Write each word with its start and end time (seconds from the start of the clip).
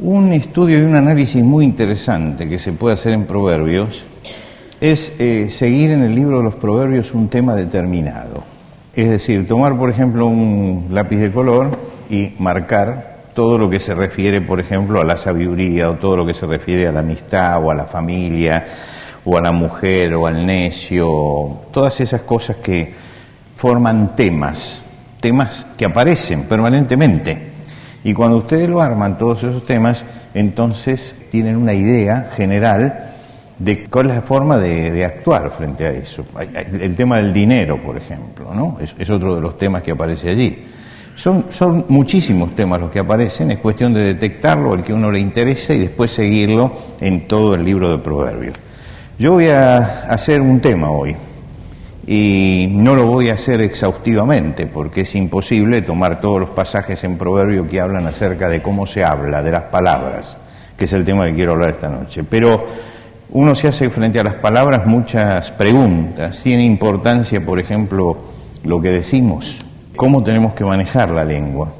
Un 0.00 0.32
estudio 0.32 0.78
y 0.78 0.82
un 0.82 0.94
análisis 0.94 1.42
muy 1.42 1.64
interesante 1.64 2.48
que 2.48 2.60
se 2.60 2.70
puede 2.70 2.94
hacer 2.94 3.12
en 3.14 3.24
Proverbios 3.24 4.04
es 4.80 5.10
eh, 5.18 5.48
seguir 5.50 5.90
en 5.90 6.04
el 6.04 6.14
libro 6.14 6.36
de 6.36 6.44
los 6.44 6.54
Proverbios 6.54 7.14
un 7.14 7.28
tema 7.28 7.56
determinado. 7.56 8.44
Es 8.94 9.10
decir, 9.10 9.48
tomar, 9.48 9.76
por 9.76 9.90
ejemplo, 9.90 10.28
un 10.28 10.86
lápiz 10.92 11.16
de 11.16 11.32
color 11.32 11.76
y 12.08 12.32
marcar 12.38 13.24
todo 13.34 13.58
lo 13.58 13.68
que 13.68 13.80
se 13.80 13.92
refiere, 13.92 14.40
por 14.40 14.60
ejemplo, 14.60 15.00
a 15.00 15.04
la 15.04 15.16
sabiduría 15.16 15.90
o 15.90 15.94
todo 15.94 16.18
lo 16.18 16.24
que 16.24 16.34
se 16.34 16.46
refiere 16.46 16.86
a 16.86 16.92
la 16.92 17.00
amistad 17.00 17.60
o 17.60 17.72
a 17.72 17.74
la 17.74 17.86
familia 17.86 18.66
o 19.24 19.36
a 19.36 19.40
la 19.40 19.50
mujer 19.50 20.14
o 20.14 20.28
al 20.28 20.46
necio, 20.46 21.08
todas 21.72 22.00
esas 22.00 22.20
cosas 22.20 22.58
que 22.58 22.94
forman 23.56 24.14
temas, 24.14 24.80
temas 25.20 25.66
que 25.76 25.86
aparecen 25.86 26.44
permanentemente. 26.44 27.57
Y 28.04 28.14
cuando 28.14 28.36
ustedes 28.36 28.68
lo 28.68 28.80
arman, 28.80 29.18
todos 29.18 29.42
esos 29.42 29.64
temas, 29.66 30.04
entonces 30.34 31.16
tienen 31.30 31.56
una 31.56 31.74
idea 31.74 32.30
general 32.34 33.08
de 33.58 33.86
cuál 33.86 34.10
es 34.10 34.16
la 34.16 34.22
forma 34.22 34.56
de, 34.56 35.04
actuar 35.04 35.50
frente 35.50 35.86
a 35.86 35.90
eso. 35.90 36.24
El 36.72 36.94
tema 36.94 37.16
del 37.16 37.32
dinero, 37.32 37.78
por 37.82 37.96
ejemplo, 37.96 38.54
¿no? 38.54 38.78
Es, 38.80 39.10
otro 39.10 39.34
de 39.34 39.40
los 39.40 39.58
temas 39.58 39.82
que 39.82 39.90
aparece 39.90 40.30
allí. 40.30 40.64
Son, 41.16 41.46
son 41.50 41.86
muchísimos 41.88 42.54
temas 42.54 42.80
los 42.80 42.90
que 42.92 43.00
aparecen, 43.00 43.50
es 43.50 43.58
cuestión 43.58 43.92
de 43.92 44.02
detectarlo, 44.02 44.74
el 44.74 44.84
que 44.84 44.94
uno 44.94 45.10
le 45.10 45.18
interesa 45.18 45.74
y 45.74 45.80
después 45.80 46.12
seguirlo 46.12 46.72
en 47.00 47.26
todo 47.26 47.56
el 47.56 47.64
libro 47.64 47.90
de 47.90 47.98
Proverbios. 47.98 48.54
Yo 49.18 49.32
voy 49.32 49.48
a 49.48 49.78
hacer 50.08 50.40
un 50.40 50.60
tema 50.60 50.90
hoy, 50.90 51.16
y 52.10 52.70
no 52.70 52.94
lo 52.94 53.04
voy 53.04 53.28
a 53.28 53.34
hacer 53.34 53.60
exhaustivamente 53.60 54.66
porque 54.66 55.02
es 55.02 55.14
imposible 55.14 55.82
tomar 55.82 56.22
todos 56.22 56.40
los 56.40 56.48
pasajes 56.48 57.04
en 57.04 57.18
proverbio 57.18 57.68
que 57.68 57.82
hablan 57.82 58.06
acerca 58.06 58.48
de 58.48 58.62
cómo 58.62 58.86
se 58.86 59.04
habla, 59.04 59.42
de 59.42 59.50
las 59.50 59.64
palabras, 59.64 60.38
que 60.78 60.86
es 60.86 60.92
el 60.94 61.04
tema 61.04 61.26
que 61.26 61.34
quiero 61.34 61.52
hablar 61.52 61.68
esta 61.68 61.90
noche. 61.90 62.24
Pero 62.24 62.64
uno 63.32 63.54
se 63.54 63.68
hace 63.68 63.90
frente 63.90 64.18
a 64.18 64.24
las 64.24 64.36
palabras 64.36 64.86
muchas 64.86 65.50
preguntas. 65.50 66.40
Tiene 66.42 66.64
importancia, 66.64 67.44
por 67.44 67.58
ejemplo, 67.58 68.16
lo 68.64 68.80
que 68.80 68.90
decimos, 68.90 69.58
cómo 69.94 70.22
tenemos 70.22 70.54
que 70.54 70.64
manejar 70.64 71.10
la 71.10 71.26
lengua. 71.26 71.70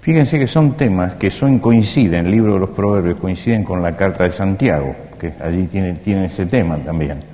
Fíjense 0.00 0.40
que 0.40 0.48
son 0.48 0.72
temas 0.72 1.14
que 1.14 1.30
son 1.30 1.60
coinciden, 1.60 2.26
el 2.26 2.32
libro 2.32 2.54
de 2.54 2.58
los 2.58 2.70
proverbios 2.70 3.20
coinciden 3.20 3.62
con 3.62 3.80
la 3.80 3.94
carta 3.94 4.24
de 4.24 4.32
Santiago, 4.32 4.92
que 5.20 5.34
allí 5.40 5.68
tiene, 5.68 5.92
tiene 5.92 6.24
ese 6.24 6.46
tema 6.46 6.78
también. 6.78 7.31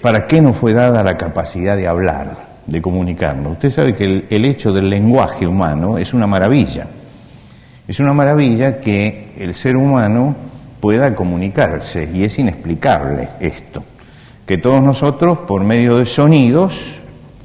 ¿Para 0.00 0.28
qué 0.28 0.40
nos 0.40 0.56
fue 0.56 0.74
dada 0.74 1.02
la 1.02 1.16
capacidad 1.16 1.76
de 1.76 1.88
hablar, 1.88 2.36
de 2.66 2.80
comunicarnos? 2.80 3.52
Usted 3.52 3.70
sabe 3.70 3.94
que 3.94 4.26
el, 4.30 4.44
hecho 4.44 4.72
del 4.72 4.88
lenguaje 4.88 5.44
humano 5.44 5.98
es 5.98 6.14
una 6.14 6.28
maravilla. 6.28 6.86
Es 7.88 7.98
una 7.98 8.12
maravilla 8.12 8.78
que 8.78 9.32
el 9.36 9.56
ser 9.56 9.76
humano 9.76 10.36
pueda 10.78 11.16
comunicarse 11.16 12.08
y 12.14 12.22
es 12.22 12.38
inexplicable 12.38 13.28
esto. 13.40 13.82
Que 14.46 14.58
todos 14.58 14.80
nosotros, 14.80 15.38
por 15.38 15.64
medio 15.64 15.98
de 15.98 16.06
sonidos 16.06 17.00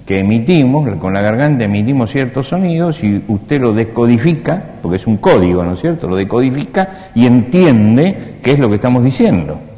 que 0.05 0.19
emitimos, 0.19 0.87
con 0.97 1.13
la 1.13 1.21
garganta 1.21 1.63
emitimos 1.63 2.11
ciertos 2.11 2.49
sonidos 2.49 3.03
y 3.03 3.23
usted 3.29 3.61
lo 3.61 3.73
decodifica, 3.73 4.61
porque 4.79 4.97
es 4.97 5.07
un 5.07 5.17
código, 5.17 5.63
¿no 5.63 5.73
es 5.73 5.81
cierto? 5.81 6.07
Lo 6.07 6.15
decodifica 6.15 6.87
y 7.15 7.25
entiende 7.25 8.35
qué 8.43 8.51
es 8.51 8.59
lo 8.59 8.69
que 8.69 8.75
estamos 8.75 9.03
diciendo 9.03 9.72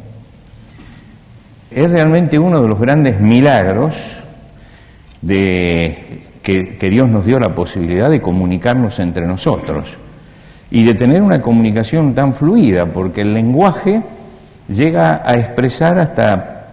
es 1.76 1.92
realmente 1.92 2.40
uno 2.40 2.62
de 2.62 2.70
los 2.70 2.80
grandes 2.80 3.20
milagros 3.20 3.94
de, 5.22 6.24
que, 6.42 6.78
que, 6.78 6.90
Dios 6.90 7.10
nos 7.10 7.26
dio 7.26 7.38
la 7.38 7.54
posibilidad 7.54 8.10
de 8.10 8.22
comunicarnos 8.22 8.98
entre 9.00 9.28
nosotros 9.28 9.98
y 10.72 10.86
de 10.86 10.94
tener 10.94 11.22
una 11.22 11.42
comunicación 11.42 12.16
tan 12.16 12.32
fluida, 12.32 12.86
porque 12.86 13.22
el 13.22 13.34
lenguaje 13.34 14.02
llega 14.70 15.22
a 15.26 15.36
expresar 15.36 16.00
hasta, 16.00 16.68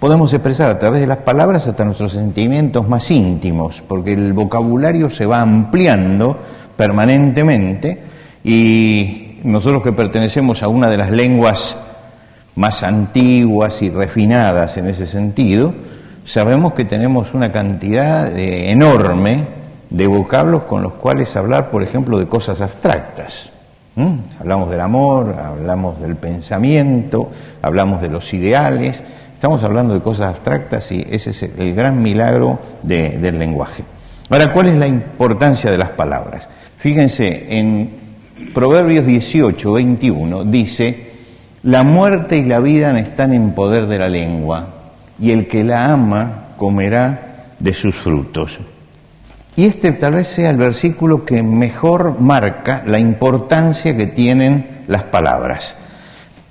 podemos 0.00 0.34
expresar 0.34 0.70
a 0.70 0.78
través 0.80 1.02
de 1.02 1.06
las 1.06 1.18
palabras 1.18 1.68
hasta 1.68 1.84
nuestros 1.84 2.10
sentimientos 2.10 2.88
más 2.88 3.08
íntimos, 3.12 3.80
porque 3.86 4.14
el 4.14 4.32
vocabulario 4.32 5.08
se 5.08 5.24
va 5.24 5.40
ampliando 5.40 6.36
permanentemente 6.76 8.02
y 8.42 9.38
nosotros 9.44 9.84
que 9.84 9.92
pertenecemos 9.92 10.64
a 10.64 10.68
una 10.68 10.90
de 10.90 10.96
las 10.96 11.12
lenguas 11.12 11.76
más 12.58 12.82
antiguas 12.82 13.82
y 13.82 13.90
refinadas 13.90 14.76
en 14.78 14.88
ese 14.88 15.06
sentido, 15.06 15.72
sabemos 16.24 16.72
que 16.72 16.84
tenemos 16.84 17.32
una 17.32 17.52
cantidad 17.52 18.36
enorme 18.36 19.44
de 19.90 20.06
vocablos 20.08 20.64
con 20.64 20.82
los 20.82 20.94
cuales 20.94 21.36
hablar, 21.36 21.70
por 21.70 21.84
ejemplo, 21.84 22.18
de 22.18 22.26
cosas 22.26 22.60
abstractas. 22.60 23.50
Hablamos 24.40 24.70
del 24.70 24.80
amor, 24.80 25.36
hablamos 25.38 26.00
del 26.00 26.16
pensamiento, 26.16 27.30
hablamos 27.62 28.02
de 28.02 28.08
los 28.08 28.34
ideales, 28.34 29.04
estamos 29.32 29.62
hablando 29.62 29.94
de 29.94 30.00
cosas 30.00 30.30
abstractas 30.30 30.90
y 30.90 31.06
ese 31.08 31.30
es 31.30 31.44
el 31.44 31.74
gran 31.76 32.02
milagro 32.02 32.58
del 32.82 33.38
lenguaje. 33.38 33.84
Ahora, 34.30 34.52
¿cuál 34.52 34.66
es 34.66 34.74
la 34.74 34.88
importancia 34.88 35.70
de 35.70 35.78
las 35.78 35.90
palabras? 35.90 36.48
Fíjense, 36.76 37.56
en 37.56 37.90
Proverbios 38.52 39.06
18, 39.06 39.72
21 39.72 40.44
dice, 40.44 41.07
la 41.62 41.82
muerte 41.82 42.36
y 42.36 42.44
la 42.44 42.60
vida 42.60 42.98
están 42.98 43.32
en 43.32 43.52
poder 43.52 43.86
de 43.86 43.98
la 43.98 44.08
lengua, 44.08 44.66
y 45.20 45.32
el 45.32 45.48
que 45.48 45.64
la 45.64 45.90
ama 45.90 46.44
comerá 46.56 47.46
de 47.58 47.74
sus 47.74 47.96
frutos. 47.96 48.58
Y 49.56 49.66
este 49.66 49.90
tal 49.92 50.14
vez 50.14 50.28
sea 50.28 50.50
el 50.50 50.56
versículo 50.56 51.24
que 51.24 51.42
mejor 51.42 52.20
marca 52.20 52.84
la 52.86 53.00
importancia 53.00 53.96
que 53.96 54.06
tienen 54.06 54.84
las 54.86 55.02
palabras. 55.02 55.74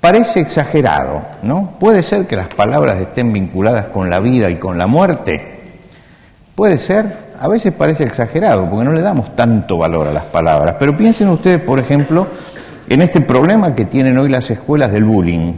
Parece 0.00 0.40
exagerado, 0.40 1.22
¿no? 1.42 1.76
Puede 1.80 2.02
ser 2.02 2.26
que 2.26 2.36
las 2.36 2.48
palabras 2.48 3.00
estén 3.00 3.32
vinculadas 3.32 3.86
con 3.86 4.10
la 4.10 4.20
vida 4.20 4.50
y 4.50 4.56
con 4.56 4.76
la 4.76 4.86
muerte. 4.86 5.58
Puede 6.54 6.76
ser, 6.76 7.16
a 7.40 7.48
veces 7.48 7.72
parece 7.72 8.04
exagerado, 8.04 8.68
porque 8.68 8.84
no 8.84 8.92
le 8.92 9.00
damos 9.00 9.34
tanto 9.34 9.78
valor 9.78 10.06
a 10.06 10.12
las 10.12 10.26
palabras. 10.26 10.76
Pero 10.78 10.96
piensen 10.96 11.28
ustedes, 11.28 11.60
por 11.62 11.78
ejemplo, 11.78 12.26
en 12.88 13.02
este 13.02 13.20
problema 13.20 13.74
que 13.74 13.84
tienen 13.84 14.16
hoy 14.18 14.28
las 14.28 14.50
escuelas 14.50 14.90
del 14.92 15.04
bullying. 15.04 15.52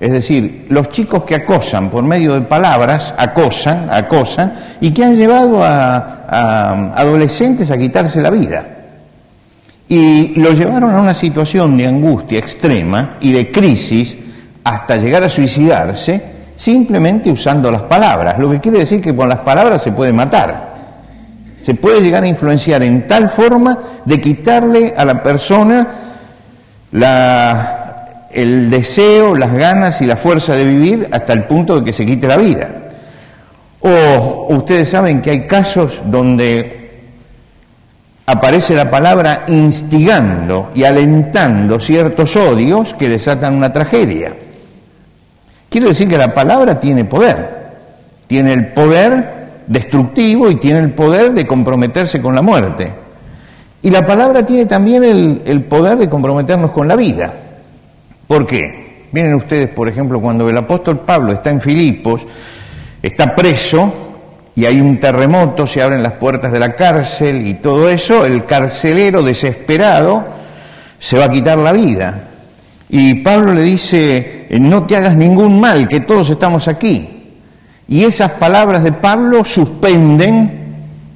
Es 0.00 0.10
decir, 0.10 0.66
los 0.70 0.88
chicos 0.88 1.22
que 1.22 1.36
acosan 1.36 1.88
por 1.88 2.02
medio 2.02 2.34
de 2.34 2.40
palabras, 2.40 3.14
acosan, 3.16 3.88
acosan, 3.88 4.52
y 4.80 4.90
que 4.90 5.04
han 5.04 5.14
llevado 5.14 5.62
a, 5.62 6.92
adolescentes 6.96 7.70
a 7.70 7.78
quitarse 7.78 8.20
la 8.20 8.30
vida. 8.30 8.64
Y 9.88 10.34
lo 10.40 10.52
llevaron 10.52 10.92
a 10.94 11.00
una 11.00 11.14
situación 11.14 11.76
de 11.76 11.86
angustia 11.86 12.38
extrema 12.38 13.16
y 13.20 13.32
de 13.32 13.52
crisis 13.52 14.16
hasta 14.64 14.96
llegar 14.96 15.22
a 15.22 15.28
suicidarse 15.28 16.32
simplemente 16.56 17.30
usando 17.30 17.70
las 17.70 17.82
palabras, 17.82 18.38
lo 18.38 18.50
que 18.50 18.60
quiere 18.60 18.80
decir 18.80 19.00
que 19.00 19.14
con 19.14 19.28
las 19.28 19.38
palabras 19.38 19.82
se 19.82 19.92
puede 19.92 20.12
matar. 20.12 20.72
Se 21.60 21.74
puede 21.74 22.00
llegar 22.00 22.24
a 22.24 22.28
influenciar 22.28 22.82
en 22.82 23.06
tal 23.06 23.28
forma 23.28 23.78
de 24.04 24.20
quitarle 24.20 24.94
a 24.96 25.04
la 25.04 25.22
persona 25.22 25.86
el 26.92 28.70
deseo, 28.70 29.34
las 29.34 29.52
ganas 29.52 30.00
y 30.00 30.06
la 30.06 30.16
fuerza 30.16 30.54
de 30.54 30.64
vivir 30.64 31.08
hasta 31.10 31.32
el 31.32 31.44
punto 31.44 31.78
de 31.78 31.84
que 31.84 31.92
se 31.92 32.04
quite 32.04 32.26
la 32.26 32.36
vida. 32.36 32.70
O 33.80 34.46
ustedes 34.54 34.90
saben 34.90 35.20
que 35.20 35.30
hay 35.30 35.46
casos 35.46 36.00
donde 36.04 36.82
aparece 38.26 38.74
la 38.74 38.90
palabra 38.90 39.44
instigando 39.48 40.70
y 40.74 40.84
alentando 40.84 41.80
ciertos 41.80 42.36
odios 42.36 42.94
que 42.94 43.08
desatan 43.08 43.54
una 43.54 43.72
tragedia. 43.72 44.32
Quiero 45.68 45.88
decir 45.88 46.08
que 46.08 46.18
la 46.18 46.32
palabra 46.32 46.78
tiene 46.78 47.04
poder, 47.04 47.48
tiene 48.26 48.52
el 48.52 48.68
poder 48.68 49.42
destructivo 49.66 50.50
y 50.50 50.56
tiene 50.56 50.80
el 50.80 50.90
poder 50.90 51.32
de 51.32 51.46
comprometerse 51.46 52.20
con 52.20 52.34
la 52.34 52.42
muerte. 52.42 53.01
Y 53.82 53.90
la 53.90 54.06
palabra 54.06 54.46
tiene 54.46 54.66
también 54.66 55.02
el, 55.04 55.62
poder 55.64 55.98
de 55.98 56.08
comprometernos 56.08 56.70
con 56.70 56.86
la 56.86 56.96
vida. 56.96 57.32
¿Por 58.28 58.46
qué? 58.46 59.08
Miren 59.12 59.34
ustedes, 59.34 59.68
por 59.68 59.88
ejemplo, 59.88 60.20
cuando 60.20 60.48
el 60.48 60.56
apóstol 60.56 61.00
Pablo 61.00 61.32
está 61.32 61.50
en 61.50 61.60
Filipos, 61.60 62.26
está 63.02 63.34
preso 63.34 63.92
y 64.54 64.64
hay 64.64 64.80
un 64.80 65.00
terremoto, 65.00 65.66
se 65.66 65.82
abren 65.82 66.02
las 66.02 66.12
puertas 66.12 66.52
de 66.52 66.58
la 66.58 66.74
cárcel 66.76 67.46
y 67.46 67.54
todo 67.54 67.88
eso, 67.88 68.24
el 68.24 68.44
carcelero 68.44 69.22
desesperado 69.22 70.24
se 70.98 71.18
va 71.18 71.24
a 71.24 71.30
quitar 71.30 71.58
la 71.58 71.72
vida. 71.72 72.28
Y 72.88 73.14
Pablo 73.16 73.52
le 73.52 73.62
dice 73.62 74.42
no 74.60 74.84
te 74.84 74.96
hagas 74.96 75.16
ningún 75.16 75.60
mal, 75.60 75.88
que 75.88 76.00
todos 76.00 76.30
estamos 76.30 76.68
aquí. 76.68 77.08
Y 77.88 78.04
esas 78.04 78.32
palabras 78.32 78.84
de 78.84 78.92
Pablo 78.92 79.44
suspenden 79.44 80.62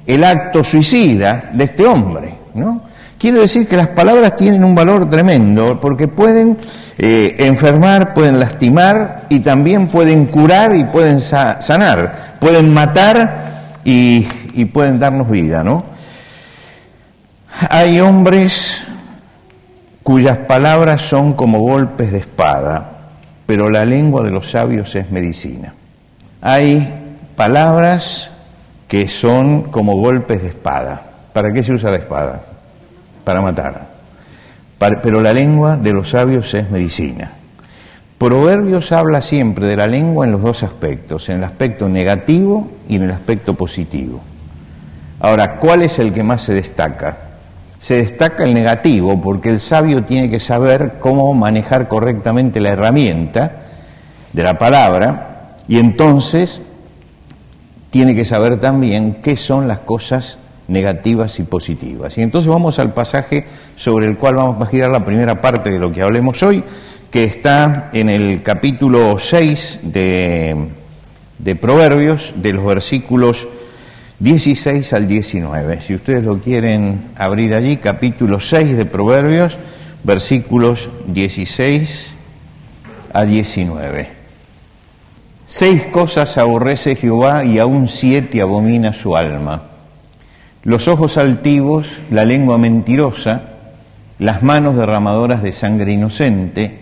el 0.05 0.23
acto 0.23 0.63
suicida 0.63 1.49
de 1.53 1.65
este 1.65 1.85
hombre, 1.85 2.33
¿no? 2.57 2.81
Quiero 3.17 3.41
decir 3.41 3.67
que 3.67 3.75
las 3.75 3.87
palabras 3.87 4.35
tienen 4.35 4.63
un 4.63 4.75
valor 4.75 5.09
tremendo 5.09 5.79
porque 5.81 6.07
pueden 6.07 6.57
eh, 6.99 7.35
enfermar, 7.39 8.13
pueden 8.13 8.39
lastimar 8.39 9.25
y 9.29 9.39
también 9.39 9.87
pueden 9.87 10.27
curar 10.27 10.75
y 10.75 10.85
pueden 10.85 11.19
sanar, 11.19 12.37
pueden 12.39 12.71
matar 12.71 13.81
y, 13.83 14.21
pueden 14.65 14.99
darnos 14.99 15.31
vida. 15.31 15.63
Hay 17.69 17.99
hombres 17.99 18.85
cuyas 20.03 20.37
palabras 20.37 21.01
son 21.01 21.33
como 21.33 21.59
golpes 21.59 22.11
de 22.11 22.19
espada, 22.19 22.91
pero 23.47 23.71
la 23.71 23.83
lengua 23.83 24.23
de 24.23 24.29
los 24.29 24.51
sabios 24.51 24.93
es 24.95 25.09
medicina. 25.09 25.73
Hay 26.41 26.87
palabras 27.35 28.29
que 28.87 29.09
son 29.09 29.63
como 29.63 29.97
golpes 29.97 30.43
de 30.43 30.49
espada. 30.49 31.06
¿Para 31.37 31.53
qué 31.53 31.61
se 31.61 31.71
usa 31.71 31.91
la 31.91 31.97
espada? 31.97 32.41
Para 33.23 33.41
matar. 33.41 33.85
pero 34.79 35.21
la 35.21 35.31
lengua 35.33 35.77
de 35.77 35.93
los 35.93 36.09
sabios 36.09 36.51
es 36.55 36.71
medicina. 36.71 37.29
Proverbios 38.17 38.91
habla 38.91 39.21
siempre 39.21 39.67
de 39.67 39.75
la 39.75 39.85
lengua 39.85 40.25
en 40.25 40.31
los 40.31 40.41
dos 40.41 40.63
aspectos, 40.63 41.29
en 41.29 41.37
el 41.37 41.43
aspecto 41.43 41.87
negativo 41.89 42.67
y 42.89 42.95
en 42.95 43.03
el 43.03 43.11
aspecto 43.11 43.53
positivo. 43.53 44.19
Ahora, 45.19 45.57
¿cuál 45.57 45.83
es 45.83 45.99
el 45.99 46.11
que 46.11 46.23
más 46.23 46.41
se 46.41 46.55
destaca? 46.55 47.17
Se 47.77 47.97
destaca 47.97 48.43
el 48.43 48.55
negativo 48.55 49.21
porque 49.21 49.49
el 49.49 49.59
sabio 49.59 50.03
tiene 50.05 50.31
que 50.31 50.39
saber 50.39 50.93
cómo 50.99 51.31
manejar 51.35 51.87
correctamente 51.87 52.59
la 52.59 52.69
herramienta 52.69 53.57
de 54.33 54.41
la 54.41 54.57
palabra 54.57 55.49
y 55.67 55.77
entonces 55.77 56.61
tiene 57.91 58.15
que 58.15 58.25
saber 58.25 58.59
también 58.59 59.17
qué 59.21 59.37
son 59.37 59.67
las 59.67 59.77
cosas 59.77 60.39
negativas 60.67 61.39
y 61.39 61.43
positivas. 61.43 62.17
Y 62.17 62.21
entonces 62.21 62.49
vamos 62.49 62.79
al 62.79 62.93
pasaje 62.93 63.45
sobre 63.75 64.07
el 64.07 64.17
cual 64.17 64.35
vamos 64.35 64.61
a 64.61 64.69
girar 64.69 64.91
la 64.91 65.05
primera 65.05 65.41
parte 65.41 65.69
de 65.69 65.79
lo 65.79 65.91
que 65.91 66.01
hablemos 66.01 66.41
hoy, 66.43 66.63
que 67.11 67.23
está 67.23 67.89
en 67.93 68.09
el 68.09 68.43
capítulo 68.43 69.17
6 69.17 69.79
de, 69.83 70.67
de 71.39 71.55
Proverbios, 71.55 72.33
de 72.35 72.53
los 72.53 72.65
versículos 72.65 73.47
16 74.19 74.93
al 74.93 75.07
19. 75.07 75.81
Si 75.81 75.95
ustedes 75.95 76.23
lo 76.23 76.39
quieren 76.39 77.11
abrir 77.15 77.53
allí, 77.53 77.77
capítulo 77.77 78.39
6 78.39 78.75
de 78.75 78.85
Proverbios, 78.85 79.57
versículos 80.03 80.89
16 81.07 82.13
a 83.13 83.25
19. 83.25 84.17
Seis 85.45 85.85
cosas 85.85 86.37
aborrece 86.37 86.95
Jehová 86.97 87.45
y 87.45 87.57
aún 87.59 87.87
siete 87.87 88.41
abomina 88.41 88.91
su 88.91 89.15
alma. 89.15 89.76
Los 90.63 90.87
ojos 90.87 91.17
altivos, 91.17 91.99
la 92.11 92.25
lengua 92.25 92.57
mentirosa, 92.57 93.41
las 94.19 94.43
manos 94.43 94.75
derramadoras 94.75 95.43
de 95.43 95.53
sangre 95.53 95.93
inocente, 95.93 96.79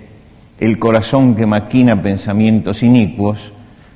el 0.60 0.80
corazón 0.80 1.36
que 1.36 1.46
maquina 1.46 2.02
pensamientos 2.02 2.84
inicuos, 2.84 3.52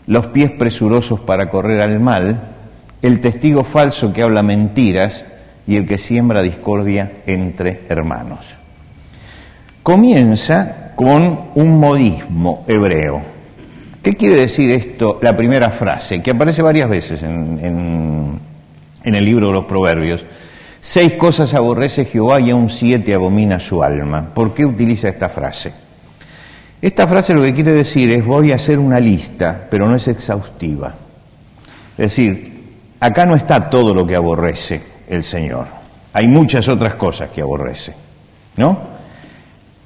los 0.08 0.28
pies 0.28 0.52
presurosos 0.52 1.20
para 1.20 1.50
correr 1.50 1.82
al 1.82 2.00
mal, 2.00 2.40
el 3.02 3.22
testigo 3.22 3.64
falso 3.64 4.12
que 4.12 4.22
habla 4.22 4.44
mentiras 4.44 5.26
y 5.66 5.76
el 5.78 5.88
que 5.88 5.98
siembra 5.98 6.42
discordia 6.42 7.12
entre 7.26 7.84
hermanos. 7.88 8.46
Comienza 9.84 10.92
con 10.96 11.40
un 11.56 11.80
modismo 11.80 12.66
hebreo 12.68 13.40
¿Qué 14.02 14.16
quiere 14.16 14.38
decir 14.38 14.72
esto, 14.72 15.20
la 15.22 15.36
primera 15.36 15.72
frase, 15.72 16.22
que 16.22 16.32
aparece 16.32 16.62
varias 16.62 16.90
veces 16.90 17.22
en, 17.22 18.40
el 19.04 19.26
libro 19.26 19.48
de 19.48 19.54
los 19.54 19.66
Proverbios? 19.66 20.26
Seis 20.82 21.14
cosas 21.14 21.54
aborrece 21.54 22.06
Jehová 22.06 22.40
y 22.40 22.52
aún 22.52 22.70
siete 22.70 23.14
abomina 23.14 23.60
su 23.60 23.84
alma. 23.84 24.34
¿Por 24.34 24.54
qué 24.54 24.66
utiliza 24.66 25.10
esta 25.10 25.30
frase? 25.30 25.74
Esta 26.82 27.08
frase 27.08 27.34
lo 27.34 27.42
que 27.42 27.54
quiere 27.54 27.74
decir 27.74 28.12
es 28.12 28.26
voy 28.26 28.52
a 28.52 28.56
hacer 28.56 28.80
una 28.80 29.00
lista, 29.00 29.68
pero 29.70 29.88
no 29.88 29.96
es 29.96 30.08
exhaustiva. 30.08 30.94
Es 31.98 32.06
decir, 32.06 32.64
acá 33.00 33.26
no 33.26 33.36
está 33.36 33.70
todo 33.70 33.94
lo 33.94 34.08
que 34.08 34.16
aborrece 34.16 34.82
el 35.08 35.24
Señor. 35.24 35.66
Hay 36.14 36.28
muchas 36.28 36.70
otras 36.70 36.96
cosas 36.96 37.30
que 37.30 37.42
aborrece. 37.42 37.94
¿No? 38.56 39.00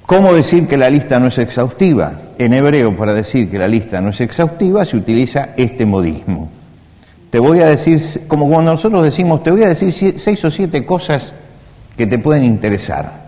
¿Cómo 0.06 0.32
decir 0.32 0.68
que 0.68 0.76
la 0.76 0.90
lista 0.90 1.18
no 1.18 1.28
es 1.28 1.38
exhaustiva? 1.38 2.20
en 2.38 2.52
hebreo 2.52 2.96
para 2.96 3.14
decir 3.14 3.50
que 3.50 3.58
la 3.58 3.68
lista 3.68 4.00
no 4.00 4.10
es 4.10 4.20
exhaustiva 4.20 4.84
se 4.84 4.96
utiliza 4.96 5.50
este 5.56 5.86
modismo. 5.86 6.50
Te 7.34 7.40
voy 7.40 7.58
a 7.62 7.66
decir, 7.66 8.00
como 8.28 8.48
cuando 8.48 8.70
nosotros 8.70 9.02
decimos, 9.02 9.42
te 9.42 9.50
voy 9.50 9.64
a 9.64 9.66
decir 9.66 9.92
seis 9.92 10.44
o 10.44 10.52
siete 10.52 10.86
cosas 10.86 11.32
que 11.96 12.06
te 12.06 12.16
pueden 12.20 12.44
interesar. 12.44 13.24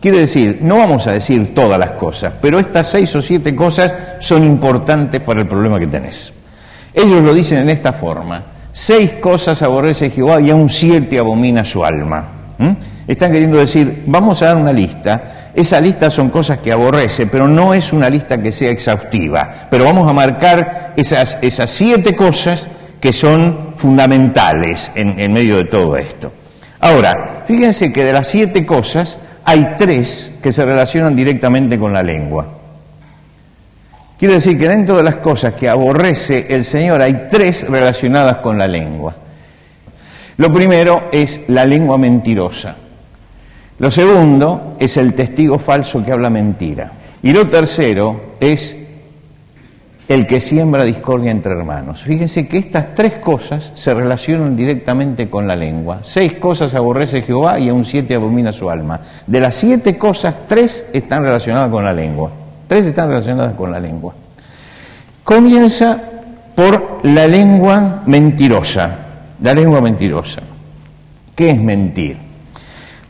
Quiere 0.00 0.20
decir, 0.20 0.58
no 0.60 0.76
vamos 0.76 1.08
a 1.08 1.12
decir 1.14 1.52
todas 1.52 1.76
las 1.76 1.90
cosas, 1.90 2.34
pero 2.40 2.60
estas 2.60 2.88
seis 2.88 3.12
o 3.16 3.20
siete 3.20 3.52
cosas 3.56 3.92
son 4.20 4.44
importantes 4.44 5.20
para 5.20 5.40
el 5.40 5.48
problema 5.48 5.80
que 5.80 5.88
tenés. 5.88 6.32
Ellos 6.94 7.24
lo 7.24 7.34
dicen 7.34 7.58
en 7.58 7.70
esta 7.70 7.92
forma, 7.92 8.44
seis 8.70 9.14
cosas 9.14 9.60
aborrece 9.62 10.10
Jehová 10.10 10.40
y 10.40 10.50
aún 10.50 10.68
siete 10.68 11.18
abomina 11.18 11.64
su 11.64 11.84
alma. 11.84 12.28
Están 13.08 13.32
queriendo 13.32 13.58
decir, 13.58 14.04
vamos 14.06 14.42
a 14.42 14.46
dar 14.46 14.58
una 14.58 14.72
lista 14.72 15.34
esa 15.54 15.80
lista 15.80 16.10
son 16.10 16.30
cosas 16.30 16.58
que 16.58 16.72
aborrece, 16.72 17.28
pero 17.28 17.46
no 17.46 17.74
es 17.74 17.92
una 17.92 18.10
lista 18.10 18.42
que 18.42 18.50
sea 18.50 18.70
exhaustiva. 18.70 19.68
Pero 19.70 19.84
vamos 19.84 20.08
a 20.08 20.12
marcar 20.12 20.94
esas 20.96 21.38
siete 21.70 22.16
cosas 22.16 22.66
que 23.04 23.12
son 23.12 23.74
fundamentales 23.76 24.90
en, 24.94 25.20
en 25.20 25.30
medio 25.30 25.58
de 25.58 25.66
todo 25.66 25.94
esto. 25.94 26.32
Ahora, 26.80 27.44
fíjense 27.46 27.92
que 27.92 28.02
de 28.02 28.14
las 28.14 28.28
siete 28.28 28.64
cosas 28.64 29.18
hay 29.44 29.74
tres 29.76 30.36
que 30.42 30.50
se 30.50 30.64
relacionan 30.64 31.14
directamente 31.14 31.78
con 31.78 31.92
la 31.92 32.02
lengua. 32.02 32.46
Quiere 34.18 34.36
decir 34.36 34.58
que 34.58 34.70
dentro 34.70 34.96
de 34.96 35.02
las 35.02 35.16
cosas 35.16 35.52
que 35.52 35.68
aborrece 35.68 36.46
el 36.48 36.64
Señor 36.64 37.02
hay 37.02 37.26
tres 37.28 37.68
relacionadas 37.68 38.36
con 38.36 38.56
la 38.56 38.66
lengua. 38.66 39.14
Lo 40.38 40.50
primero 40.50 41.10
es 41.12 41.42
la 41.48 41.66
lengua 41.66 41.98
mentirosa. 41.98 42.74
Lo 43.80 43.90
segundo 43.90 44.78
es 44.80 44.96
el 44.96 45.12
testigo 45.12 45.58
falso 45.58 46.02
que 46.02 46.10
habla 46.10 46.30
mentira. 46.30 46.90
Y 47.22 47.34
lo 47.34 47.50
tercero 47.50 48.36
es 48.40 48.74
el 50.08 50.26
que 50.26 50.40
siembra 50.40 50.84
discordia 50.84 51.30
entre 51.30 51.52
hermanos. 51.52 52.02
Fíjense 52.02 52.46
que 52.46 52.58
estas 52.58 52.94
tres 52.94 53.14
cosas 53.14 53.72
se 53.74 53.94
relacionan 53.94 54.54
directamente 54.54 55.30
con 55.30 55.48
la 55.48 55.56
lengua. 55.56 56.00
Seis 56.02 56.34
cosas 56.34 56.74
aborrece 56.74 57.22
Jehová 57.22 57.58
y 57.58 57.70
aún 57.70 57.84
siete 57.84 58.14
abomina 58.14 58.52
su 58.52 58.68
alma. 58.68 59.00
De 59.26 59.40
las 59.40 59.56
siete 59.56 59.96
cosas, 59.96 60.40
tres 60.46 60.86
están 60.92 61.22
relacionadas 61.22 61.70
con 61.70 61.84
la 61.84 61.92
lengua. 61.92 62.30
Tres 62.68 62.86
están 62.86 63.08
relacionadas 63.08 63.54
con 63.54 63.72
la 63.72 63.80
lengua. 63.80 64.14
Comienza 65.22 65.98
por 66.54 67.00
la 67.02 67.26
lengua 67.26 68.02
mentirosa. 68.06 68.98
La 69.42 69.54
lengua 69.54 69.80
mentirosa. 69.80 70.42
¿Qué 71.34 71.50
es 71.50 71.58
mentir? 71.60 72.18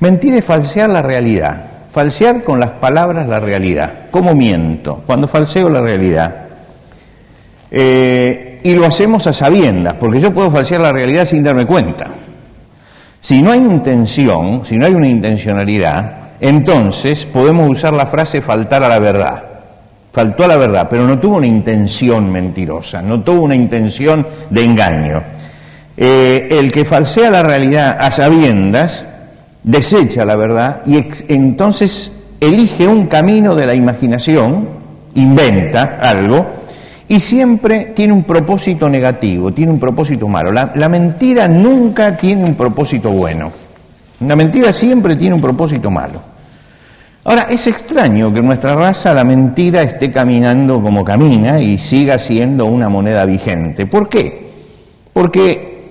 Mentir 0.01 0.35
es 0.35 0.45
falsear 0.45 0.91
la 0.91 1.03
realidad, 1.03 1.65
falsear 1.93 2.43
con 2.43 2.61
las 2.61 2.71
palabras 2.71 3.29
la 3.29 3.41
realidad. 3.41 3.93
¿Cómo 4.11 4.35
miento? 4.35 5.03
Cuando 5.07 5.29
falseo 5.29 5.69
la 5.69 5.81
realidad. 5.81 6.44
Eh, 7.77 8.61
y 8.63 8.73
lo 8.75 8.87
hacemos 8.87 9.27
a 9.27 9.33
sabiendas, 9.33 9.95
porque 9.95 10.21
yo 10.21 10.33
puedo 10.33 10.49
falsear 10.49 10.81
la 10.81 10.93
realidad 10.93 11.25
sin 11.25 11.43
darme 11.43 11.67
cuenta. 11.67 12.07
Si 13.21 13.43
no 13.43 13.51
hay 13.51 13.59
intención, 13.59 14.65
si 14.65 14.77
no 14.77 14.87
hay 14.87 14.95
una 14.95 15.09
intencionalidad, 15.09 16.19
entonces 16.41 17.27
podemos 17.27 17.69
usar 17.69 17.93
la 17.93 18.07
frase 18.07 18.41
faltar 18.41 18.85
a 18.85 18.89
la 18.89 19.01
verdad. 19.01 19.43
Faltó 20.13 20.45
a 20.45 20.47
la 20.47 20.57
verdad, 20.57 20.87
pero 20.89 21.05
no 21.05 21.19
tuvo 21.19 21.39
una 21.39 21.49
intención 21.49 22.31
mentirosa, 22.31 23.03
no 23.03 23.25
tuvo 23.25 23.43
una 23.43 23.57
intención 23.57 24.25
de 24.51 24.65
engaño. 24.65 25.23
Eh, 25.97 26.47
el 26.53 26.71
que 26.71 26.85
falsea 26.85 27.29
la 27.29 27.43
realidad 27.43 27.97
a 27.99 28.13
sabiendas 28.13 29.05
desecha 29.65 30.25
la 30.25 30.37
verdad 30.37 30.83
y 30.87 31.05
entonces 31.33 32.13
elige 32.39 32.87
un 32.87 33.09
camino 33.09 33.57
de 33.57 33.67
la 33.67 33.75
imaginación, 33.75 34.69
inventa 35.15 35.99
algo 36.01 36.64
y 37.15 37.21
siempre 37.21 37.93
tiene 37.95 38.13
un 38.13 38.25
propósito 38.25 38.89
negativo, 38.89 39.53
tiene 39.53 39.71
un 39.71 39.79
propósito 39.79 40.27
malo. 40.27 40.51
La, 40.51 40.89
mentira 40.89 41.47
nunca 41.47 42.17
tiene 42.17 42.43
un 42.45 42.57
propósito 42.57 43.11
bueno. 43.11 43.53
La 44.27 44.35
mentira 44.35 44.73
siempre 44.73 45.15
tiene 45.15 45.37
un 45.37 45.41
propósito 45.41 45.93
malo. 45.93 46.21
Ahora, 47.23 47.47
es 47.49 47.69
extraño 47.69 48.33
que 48.33 48.41
en 48.41 48.47
nuestra 48.47 48.75
raza 48.75 49.15
la 49.15 49.23
mentira 49.23 49.83
esté 49.83 50.11
caminando 50.11 50.83
como 50.83 51.05
camina 51.05 51.61
y 51.61 51.79
siga 51.79 52.19
siendo 52.19 52.67
una 52.67 52.89
moneda 52.89 53.25
vigente. 53.25 53.87
¿Por 53.87 54.09
qué? 54.09 54.51
Porque 55.13 55.85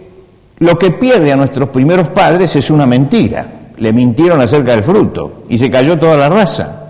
lo 0.60 0.78
que 0.78 0.92
pierde 0.92 1.32
a 1.32 1.38
nuestros 1.38 1.70
primeros 1.70 2.10
padres 2.10 2.54
es 2.58 2.70
una 2.70 2.86
mentira 2.86 3.48
le 3.78 3.92
mintieron 3.92 4.40
acerca 4.40 4.72
del 4.72 4.84
fruto 4.84 5.44
y 5.50 5.58
se 5.58 5.70
cayó 5.72 5.98
toda 5.98 6.16
la 6.18 6.30
raza. 6.30 6.83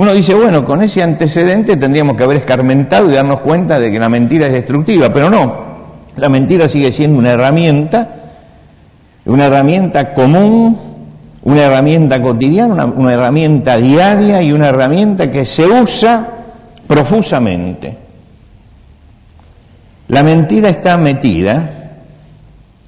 Uno 0.00 0.14
dice, 0.14 0.32
bueno, 0.32 0.64
con 0.64 0.80
ese 0.82 1.02
antecedente 1.02 1.76
tendríamos 1.76 2.16
que 2.16 2.22
haber 2.24 2.38
escarmentado 2.38 3.10
y 3.10 3.14
darnos 3.14 3.40
cuenta 3.40 3.78
de 3.78 3.92
que 3.92 3.98
la 3.98 4.08
mentira 4.08 4.46
es 4.46 4.54
destructiva, 4.54 5.12
pero 5.12 5.28
no, 5.28 5.54
la 6.16 6.30
mentira 6.30 6.70
sigue 6.70 6.90
siendo 6.90 7.18
una 7.18 7.32
herramienta, 7.32 8.08
una 9.26 9.44
herramienta 9.44 10.14
común, 10.14 10.78
una 11.42 11.64
herramienta 11.64 12.22
cotidiana, 12.22 12.72
una, 12.72 12.84
una 12.86 13.12
herramienta 13.12 13.76
diaria 13.76 14.40
y 14.40 14.52
una 14.52 14.68
herramienta 14.68 15.30
que 15.30 15.44
se 15.44 15.66
usa 15.66 16.26
profusamente. 16.86 17.98
La 20.08 20.22
mentira 20.22 20.70
está 20.70 20.96
metida 20.96 21.90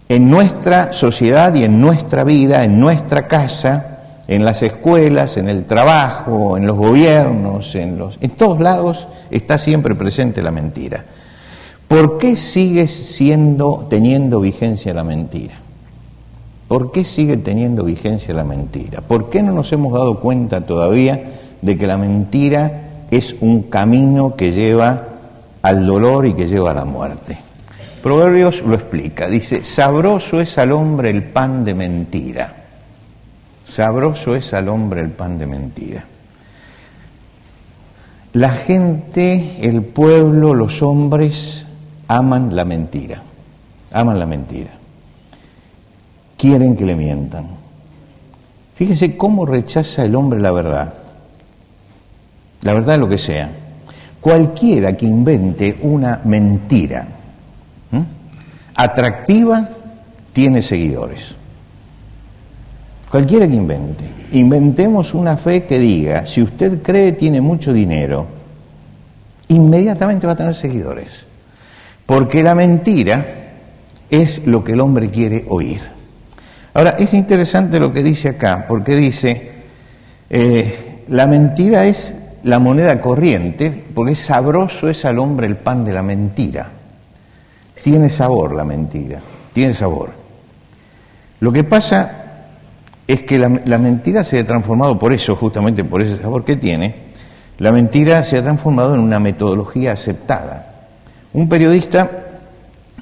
en 0.08 0.30
nuestra 0.30 0.94
sociedad 0.94 1.54
y 1.54 1.64
en 1.64 1.78
nuestra 1.78 2.24
vida, 2.24 2.64
en 2.64 2.80
nuestra 2.80 3.28
casa, 3.28 3.91
en 4.34 4.46
las 4.46 4.62
escuelas, 4.62 5.36
en 5.36 5.48
el 5.48 5.66
trabajo, 5.66 6.56
en 6.56 6.66
los 6.66 6.76
gobiernos, 6.76 7.74
en, 7.74 7.98
los, 7.98 8.16
en 8.22 8.30
todos 8.30 8.60
lados 8.60 9.06
está 9.30 9.58
siempre 9.58 9.94
presente 9.94 10.40
la 10.40 10.50
mentira. 10.50 11.04
¿Por 11.86 12.16
qué 12.16 12.36
sigue 12.36 12.88
siendo, 12.88 13.86
teniendo 13.90 14.40
vigencia 14.40 14.94
la 14.94 15.04
mentira? 15.04 15.54
¿Por 16.66 16.92
qué 16.92 17.04
sigue 17.04 17.36
teniendo 17.36 17.84
vigencia 17.84 18.32
la 18.32 18.44
mentira? 18.44 19.02
¿Por 19.02 19.28
qué 19.28 19.42
no 19.42 19.52
nos 19.52 19.70
hemos 19.72 19.92
dado 19.92 20.18
cuenta 20.18 20.62
todavía 20.62 21.22
de 21.60 21.76
que 21.76 21.86
la 21.86 21.98
mentira 21.98 23.06
es 23.10 23.36
un 23.42 23.64
camino 23.64 24.34
que 24.34 24.52
lleva 24.52 25.08
al 25.60 25.84
dolor 25.84 26.24
y 26.24 26.32
que 26.32 26.48
lleva 26.48 26.70
a 26.70 26.74
la 26.74 26.86
muerte? 26.86 27.36
Proverbios 28.02 28.62
lo 28.62 28.74
explica, 28.74 29.28
dice, 29.28 29.62
sabroso 29.62 30.40
es 30.40 30.56
al 30.56 30.72
hombre 30.72 31.10
el 31.10 31.22
pan 31.22 31.62
de 31.62 31.74
mentira 31.74 32.61
Sabroso 33.72 34.36
es 34.36 34.52
al 34.52 34.68
hombre 34.68 35.00
el 35.00 35.08
pan 35.08 35.38
de 35.38 35.46
mentira. 35.46 36.04
La 38.34 38.50
gente, 38.50 39.56
el 39.62 39.80
pueblo, 39.80 40.52
los 40.52 40.82
hombres 40.82 41.64
aman 42.06 42.54
la 42.54 42.66
mentira, 42.66 43.22
aman 43.90 44.18
la 44.18 44.26
mentira. 44.26 44.72
Quieren 46.36 46.76
que 46.76 46.84
le 46.84 46.94
mientan. 46.94 47.46
Fíjese 48.74 49.16
cómo 49.16 49.46
rechaza 49.46 50.04
el 50.04 50.16
hombre 50.16 50.38
la 50.38 50.52
verdad. 50.52 50.92
La 52.60 52.74
verdad 52.74 52.98
lo 52.98 53.08
que 53.08 53.16
sea. 53.16 53.50
Cualquiera 54.20 54.98
que 54.98 55.06
invente 55.06 55.78
una 55.80 56.20
mentira 56.24 57.06
atractiva 58.74 59.66
tiene 60.34 60.60
seguidores. 60.60 61.36
Cualquiera 63.12 63.46
que 63.46 63.56
invente. 63.56 64.04
Inventemos 64.30 65.12
una 65.12 65.36
fe 65.36 65.64
que 65.64 65.78
diga, 65.78 66.24
si 66.24 66.40
usted 66.40 66.80
cree 66.80 67.12
tiene 67.12 67.42
mucho 67.42 67.70
dinero, 67.70 68.26
inmediatamente 69.48 70.26
va 70.26 70.32
a 70.32 70.36
tener 70.36 70.54
seguidores. 70.54 71.26
Porque 72.06 72.42
la 72.42 72.54
mentira 72.54 73.26
es 74.08 74.46
lo 74.46 74.64
que 74.64 74.72
el 74.72 74.80
hombre 74.80 75.10
quiere 75.10 75.44
oír. 75.50 75.82
Ahora, 76.72 76.92
es 76.92 77.12
interesante 77.12 77.78
lo 77.78 77.92
que 77.92 78.02
dice 78.02 78.30
acá, 78.30 78.64
porque 78.66 78.96
dice, 78.96 79.50
eh, 80.30 81.02
la 81.08 81.26
mentira 81.26 81.84
es 81.84 82.14
la 82.44 82.58
moneda 82.58 82.98
corriente, 82.98 83.84
porque 83.94 84.16
sabroso 84.16 84.88
es 84.88 85.04
al 85.04 85.18
hombre 85.18 85.46
el 85.46 85.58
pan 85.58 85.84
de 85.84 85.92
la 85.92 86.02
mentira. 86.02 86.66
Tiene 87.82 88.08
sabor 88.08 88.54
la 88.54 88.64
mentira, 88.64 89.20
tiene 89.52 89.74
sabor. 89.74 90.12
Lo 91.40 91.52
que 91.52 91.62
pasa 91.62 92.21
es 93.06 93.22
que 93.22 93.38
la, 93.38 93.48
mentira 93.78 94.24
se 94.24 94.38
ha 94.38 94.46
transformado, 94.46 94.98
por 94.98 95.12
eso, 95.12 95.36
justamente 95.36 95.84
por 95.84 96.02
ese 96.02 96.16
sabor 96.16 96.44
que 96.44 96.56
tiene, 96.56 96.94
la 97.58 97.72
mentira 97.72 98.24
se 98.24 98.38
ha 98.38 98.42
transformado 98.42 98.94
en 98.94 99.00
una 99.00 99.20
metodología 99.20 99.92
aceptada. 99.92 100.88
Un 101.32 101.48
periodista 101.48 102.10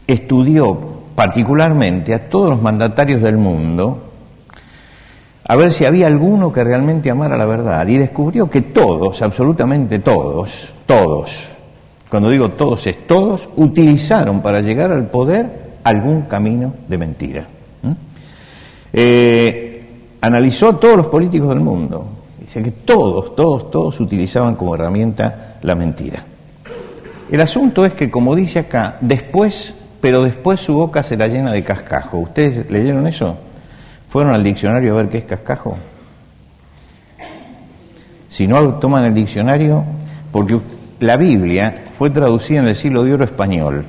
estudió 0.07 0.79
particularmente 1.15 2.15
a 2.15 2.29
todos 2.29 2.51
los 2.51 2.63
mandatarios 2.63 3.21
del 3.23 3.37
mundo 3.37 4.11
a 5.51 5.57
ver 5.57 5.73
si 5.73 5.85
había 5.85 6.07
alguno 6.07 6.53
que 6.53 6.63
realmente 6.63 7.11
amara 7.11 7.37
la 7.37 7.45
verdad 7.45 7.87
y 7.89 7.97
descubrió 7.97 8.49
que 8.49 8.63
todos, 8.63 9.21
absolutamente 9.21 9.99
todos, 9.99 10.73
todos, 10.87 11.49
cuando 12.09 12.31
digo 12.31 12.51
todos 12.51 12.87
es 12.87 13.07
todos, 13.07 13.49
utilizaron 13.57 14.43
para 14.43 14.61
llegar 14.61 14.93
al 14.93 15.07
poder 15.07 15.51
algún 15.83 16.23
camino 16.23 16.75
de 16.89 16.99
mentira. 16.99 17.49
Analizó 20.21 20.69
a 20.69 20.81
todos 20.81 20.97
los 20.97 21.07
políticos 21.07 21.49
del 21.49 21.61
mundo. 21.61 22.07
Dice 22.39 22.63
que 22.63 22.71
todos, 22.71 23.35
todos, 23.37 23.71
todos 23.71 24.01
utilizaban 24.01 24.57
como 24.57 24.75
herramienta 24.75 25.57
la 25.63 25.75
mentira. 25.75 26.25
El 27.31 27.41
asunto 27.41 27.85
es 27.85 27.95
que, 27.95 28.11
como 28.11 28.35
dice 28.35 28.59
acá, 28.59 28.97
después, 29.01 29.75
pero 30.01 30.23
después 30.23 30.61
su 30.61 30.75
boca 30.75 31.03
se 31.03 31.17
la 31.17 31.29
llena 31.29 31.53
de 31.53 31.63
cascajo. 31.63 32.19
¿Ustedes 32.19 32.71
leyeron 32.71 33.07
eso? 33.07 33.37
¿Fueron 34.09 34.35
al 34.35 34.43
diccionario 34.43 34.95
a 34.95 34.97
ver 34.97 35.09
qué 35.09 35.19
es 35.19 35.25
cascajo? 35.25 35.77
Si 38.29 38.47
no 38.49 38.75
toman 38.75 39.05
el 39.05 39.15
diccionario, 39.15 39.85
porque 40.33 40.59
la 40.99 41.17
Biblia 41.17 41.85
fue 41.93 42.11
traducida 42.11 42.61
en 42.61 42.69
el 42.69 42.77
siglo 42.77 43.05
de 43.05 43.15
oro 43.15 43.25
español, 43.25 43.85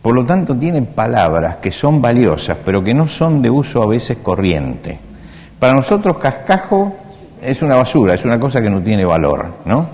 por 0.00 0.14
lo 0.14 0.24
tanto 0.24 0.56
tiene 0.56 0.82
palabras 0.82 1.56
que 1.56 1.70
son 1.70 2.00
valiosas, 2.00 2.58
pero 2.64 2.82
que 2.82 2.94
no 2.94 3.06
son 3.06 3.42
de 3.42 3.50
uso 3.50 3.82
a 3.82 3.86
veces 3.86 4.18
corriente. 4.22 4.98
Para 5.62 5.74
nosotros 5.74 6.18
cascajo 6.18 6.92
es 7.40 7.62
una 7.62 7.76
basura, 7.76 8.14
es 8.14 8.24
una 8.24 8.36
cosa 8.40 8.60
que 8.60 8.68
no 8.68 8.82
tiene 8.82 9.04
valor, 9.04 9.46
¿no? 9.64 9.88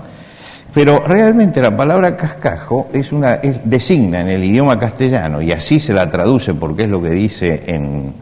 Pero 0.73 0.99
realmente 1.01 1.61
la 1.61 1.77
palabra 1.77 2.17
cascajo 2.17 2.87
es 2.91 3.11
una, 3.11 3.37
designa 3.37 4.21
en 4.21 4.29
el 4.29 4.43
idioma 4.43 4.79
castellano, 4.79 5.43
y 5.43 5.51
así 5.51 5.79
se 5.79 5.93
la 5.93 6.09
traduce 6.09 6.55
porque 6.55 6.85
es 6.85 6.89
lo 6.89 6.99
que 6.99 7.11
dice 7.11 7.65
en, 7.67 8.15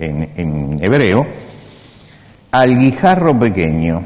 en 0.00 0.78
hebreo, 0.82 1.28
al 2.50 2.76
guijarro 2.76 3.38
pequeño. 3.38 4.02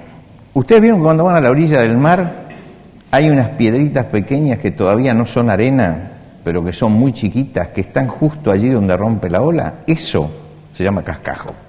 Ustedes 0.53 0.83
vieron 0.83 0.99
que 0.99 1.05
cuando 1.05 1.25
van 1.25 1.37
a 1.37 1.41
la 1.41 1.49
orilla 1.49 1.81
del 1.81 1.97
mar 1.97 2.33
hay 3.13 3.31
unas 3.31 3.49
piedritas 3.49 4.05
pequeñas 4.05 4.59
que 4.59 4.73
todavía 4.73 5.15
no 5.15 5.25
son 5.25 5.49
arena, 5.49 6.11
pero 6.45 6.63
que 6.63 6.75
son 6.75 6.93
muy 6.93 7.15
chiquitas, 7.15 7.69
que 7.69 7.81
están 7.81 8.09
justo 8.09 8.51
allí 8.51 8.69
donde 8.69 8.95
rompe 8.95 9.31
la 9.31 9.41
ola. 9.41 9.77
Eso 9.87 10.31
se 10.75 10.85
llama 10.85 11.03
cascajo. 11.03 11.62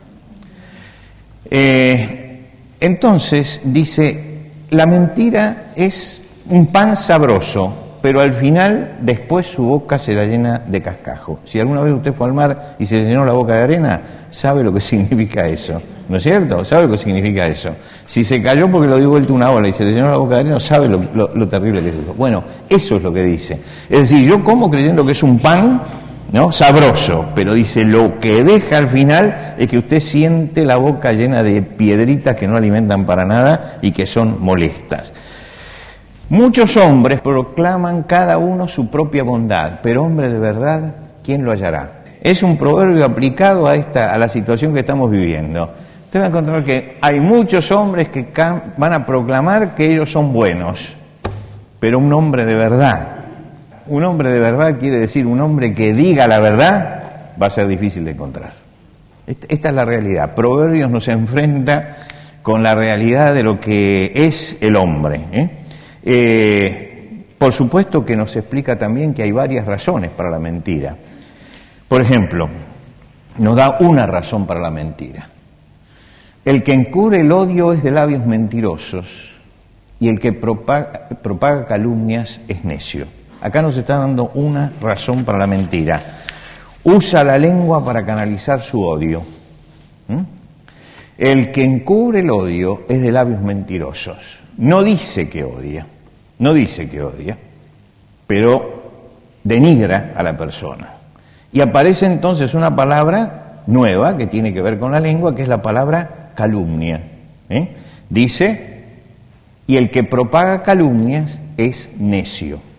Eh, 1.56 2.40
entonces 2.80 3.62
dice, 3.64 4.50
la 4.72 4.88
mentira 4.88 5.72
es 5.76 6.20
un 6.50 6.66
pan 6.66 6.98
sabroso, 6.98 8.00
pero 8.02 8.22
al 8.22 8.34
final 8.34 8.98
después 9.02 9.46
su 9.46 9.64
boca 9.64 10.00
se 10.00 10.16
la 10.16 10.26
llena 10.26 10.58
de 10.58 10.82
cascajo. 10.82 11.42
Si 11.46 11.60
alguna 11.60 11.82
vez 11.82 11.94
usted 11.94 12.12
fue 12.12 12.26
al 12.26 12.34
mar 12.34 12.76
y 12.80 12.88
se 12.88 13.04
le 13.04 13.08
llenó 13.08 13.24
la 13.24 13.34
boca 13.34 13.54
de 13.54 13.62
arena, 13.62 14.02
sabe 14.32 14.64
lo 14.64 14.74
que 14.74 14.82
significa 14.82 15.48
eso. 15.48 15.80
¿No 16.10 16.18
es 16.18 16.24
cierto? 16.24 16.66
¿Sabe 16.66 16.88
lo 16.88 16.92
que 16.94 16.98
significa 16.98 17.46
eso? 17.46 17.70
Si 18.08 18.24
se 18.24 18.42
cayó 18.42 18.70
porque 18.72 18.88
lo 18.88 18.98
dio 18.98 19.12
vuelta 19.12 19.32
una 19.32 19.52
ola 19.52 19.68
y 19.68 19.74
se 19.74 19.86
le 19.86 19.94
llenó 19.94 20.10
la 20.10 20.18
boca 20.18 20.36
de 20.36 20.42
arena, 20.42 20.60
sabe 20.60 20.90
lo, 20.90 21.00
lo 21.14 21.48
terrible 21.48 21.82
que 21.84 21.90
es 21.90 21.96
eso. 21.96 22.16
Bueno, 22.18 22.44
eso 22.68 22.98
es 22.98 23.04
lo 23.04 23.14
que 23.14 23.24
dice. 23.24 23.60
Es 23.88 24.10
decir, 24.10 24.28
yo 24.28 24.44
como 24.44 24.72
creyendo 24.72 25.06
que 25.06 25.12
es 25.12 25.22
un 25.22 25.38
pan 25.38 25.84
¿no? 26.32 26.52
Sabroso, 26.52 27.26
pero 27.36 27.54
dice, 27.54 27.84
lo 27.84 28.20
que 28.20 28.44
deja 28.44 28.78
al 28.78 28.88
final 28.88 29.56
es 29.58 29.70
que 29.70 29.78
usted 29.78 30.00
siente 30.00 30.66
la 30.66 30.78
boca 30.78 31.12
llena 31.14 31.44
de 31.44 31.62
piedritas 31.62 32.36
que 32.36 32.48
no 32.48 32.58
alimentan 32.58 33.06
para 33.06 33.26
nada 33.26 33.78
y 33.82 33.92
que 33.92 34.08
son 34.08 34.38
molestas. 34.40 35.14
Muchos 36.30 36.78
hombres 36.78 37.22
proclaman 37.22 38.04
cada 38.04 38.38
uno 38.38 38.68
su 38.68 38.90
propia 38.90 39.24
bondad, 39.24 39.80
pero 39.84 40.04
hombre 40.04 40.30
de 40.30 40.40
verdad, 40.40 40.96
¿quién 41.24 41.46
lo 41.46 41.52
hallará? 41.52 42.04
Es 42.22 42.42
un 42.42 42.58
proverbio 42.58 43.06
aplicado 43.06 43.68
a, 43.68 43.76
esta, 43.76 44.14
a 44.14 44.18
la 44.18 44.30
situación 44.30 44.74
que 44.74 44.80
estamos 44.80 45.12
viviendo. 45.12 45.70
Usted 46.06 46.22
va 46.22 46.26
a 46.26 46.28
encontrar 46.30 46.64
que 46.64 46.98
hay 47.02 47.20
muchos 47.20 47.72
hombres 47.72 48.10
que 48.10 48.28
van 48.78 48.94
a 48.94 49.06
proclamar 49.06 49.76
que 49.76 49.94
ellos 49.94 50.12
son 50.12 50.32
buenos, 50.32 50.96
pero 51.80 52.00
un 52.00 52.14
hombre 52.14 52.46
de 52.46 52.56
verdad, 52.56 53.23
un 53.88 54.04
hombre 54.04 54.32
de 54.32 54.40
verdad 54.40 54.80
quiere 54.80 55.00
decir 55.00 55.26
un 55.26 55.40
hombre 55.42 55.74
que 55.74 55.94
diga 55.94 56.28
la 56.28 56.40
verdad, 56.40 57.04
va 57.42 57.48
a 57.48 57.50
ser 57.50 57.68
difícil 57.68 58.06
de 58.06 58.12
encontrar. 58.12 58.54
Esta 59.26 59.70
es 59.70 59.76
la 59.76 59.86
realidad. 59.86 60.36
Proverbios 60.36 60.90
nos 60.90 61.08
enfrenta 61.08 61.98
con 62.42 62.62
la 62.62 62.76
realidad 62.76 63.34
de 63.34 63.44
lo 63.44 63.60
que 63.60 64.12
es 64.14 64.58
el 64.62 64.76
hombre. 64.76 65.22
¿eh? 65.32 65.50
Eh, 66.04 67.24
por 67.38 67.54
supuesto 67.54 68.06
que 68.06 68.16
nos 68.16 68.36
explica 68.36 68.78
también 68.78 69.14
que 69.14 69.24
hay 69.24 69.32
varias 69.32 69.66
razones 69.66 70.10
para 70.12 70.30
la 70.30 70.40
mentira. 70.40 70.96
Por 71.88 72.02
ejemplo, 72.02 72.50
nos 73.38 73.56
da 73.56 73.78
una 73.80 74.06
razón 74.06 74.46
para 74.46 74.60
la 74.60 74.72
mentira. 74.72 75.30
El 76.44 76.64
que 76.64 76.74
encubre 76.74 77.22
el 77.22 77.32
odio 77.32 77.72
es 77.72 77.84
de 77.84 77.92
labios 77.92 78.26
mentirosos 78.26 79.32
y 80.00 80.10
el 80.10 80.20
que 80.20 80.34
propaga 80.34 81.66
calumnias 81.66 82.42
es 82.50 82.66
necio. 82.66 83.08
Acá 83.44 83.62
nos 83.62 83.76
está 83.76 83.98
dando 83.98 84.32
una 84.36 84.72
razón 84.80 85.26
para 85.26 85.38
la 85.38 85.48
mentira. 85.48 86.02
Usa 86.86 87.26
la 87.26 87.38
lengua 87.38 87.84
para 87.84 88.06
canalizar 88.06 88.62
su 88.62 88.82
odio. 88.82 89.22
¿Mm? 90.08 90.22
El 91.18 91.52
que 91.52 91.62
encubre 91.62 92.22
el 92.22 92.30
odio 92.30 92.84
es 92.88 93.02
de 93.02 93.12
labios 93.12 93.42
mentirosos. 93.42 94.40
no 94.60 94.82
dice 94.82 95.28
que 95.28 95.44
odia, 95.44 95.86
no 96.40 96.54
dice 96.54 96.88
que 96.88 97.02
odia, 97.04 97.38
pero 98.28 98.92
denigra 99.44 100.14
a 100.16 100.24
la 100.24 100.38
persona. 100.38 100.94
Y 101.52 101.60
aparece 101.60 102.06
entonces 102.06 102.54
una 102.54 102.74
palabra 102.74 103.62
nueva 103.68 104.16
que 104.16 104.26
tiene 104.26 104.54
que 104.54 104.62
ver 104.62 104.80
con 104.80 104.94
la 104.94 105.02
lengua, 105.02 105.36
que 105.36 105.42
es 105.42 105.50
la 105.50 105.62
palabra 105.62 106.32
calumnia. 106.34 107.04
¿eh? 107.50 107.76
Dice, 108.10 108.86
y 109.68 109.76
el 109.76 109.92
que 109.92 110.06
propaga 110.06 110.64
calumnias 110.64 111.40
es 111.58 111.90
necio. 112.00 112.73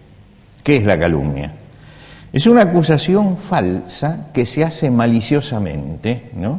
¿Qué 0.65 0.79
es 0.79 0.85
la 0.85 0.99
calumnia? 0.99 1.53
Es 2.33 2.47
una 2.47 2.63
acusación 2.63 3.37
falsa 3.37 4.29
que 4.33 4.47
se 4.47 4.65
hace 4.65 4.91
maliciosamente, 4.91 6.31
¿no? 6.35 6.59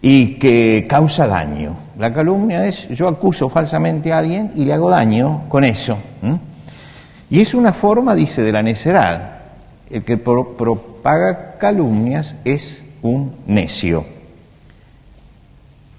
Y 0.00 0.36
que 0.36 0.86
causa 0.88 1.26
daño. 1.26 1.76
La 1.98 2.14
calumnia 2.14 2.64
es, 2.66 2.88
yo 2.88 3.08
acuso 3.08 3.48
falsamente 3.48 4.12
a 4.12 4.18
alguien 4.18 4.52
y 4.54 4.64
le 4.64 4.72
hago 4.72 4.88
daño 4.88 5.42
con 5.48 5.64
eso. 5.64 5.98
Y 7.28 7.40
es 7.40 7.52
una 7.52 7.72
forma, 7.72 8.14
dice, 8.14 8.42
de 8.42 8.52
la 8.52 8.62
necedad. 8.62 9.38
El 9.90 10.04
que 10.04 10.16
propaga 10.16 11.56
calumnias 11.58 12.36
es 12.44 12.80
un 13.02 13.34
necio. 13.46 14.04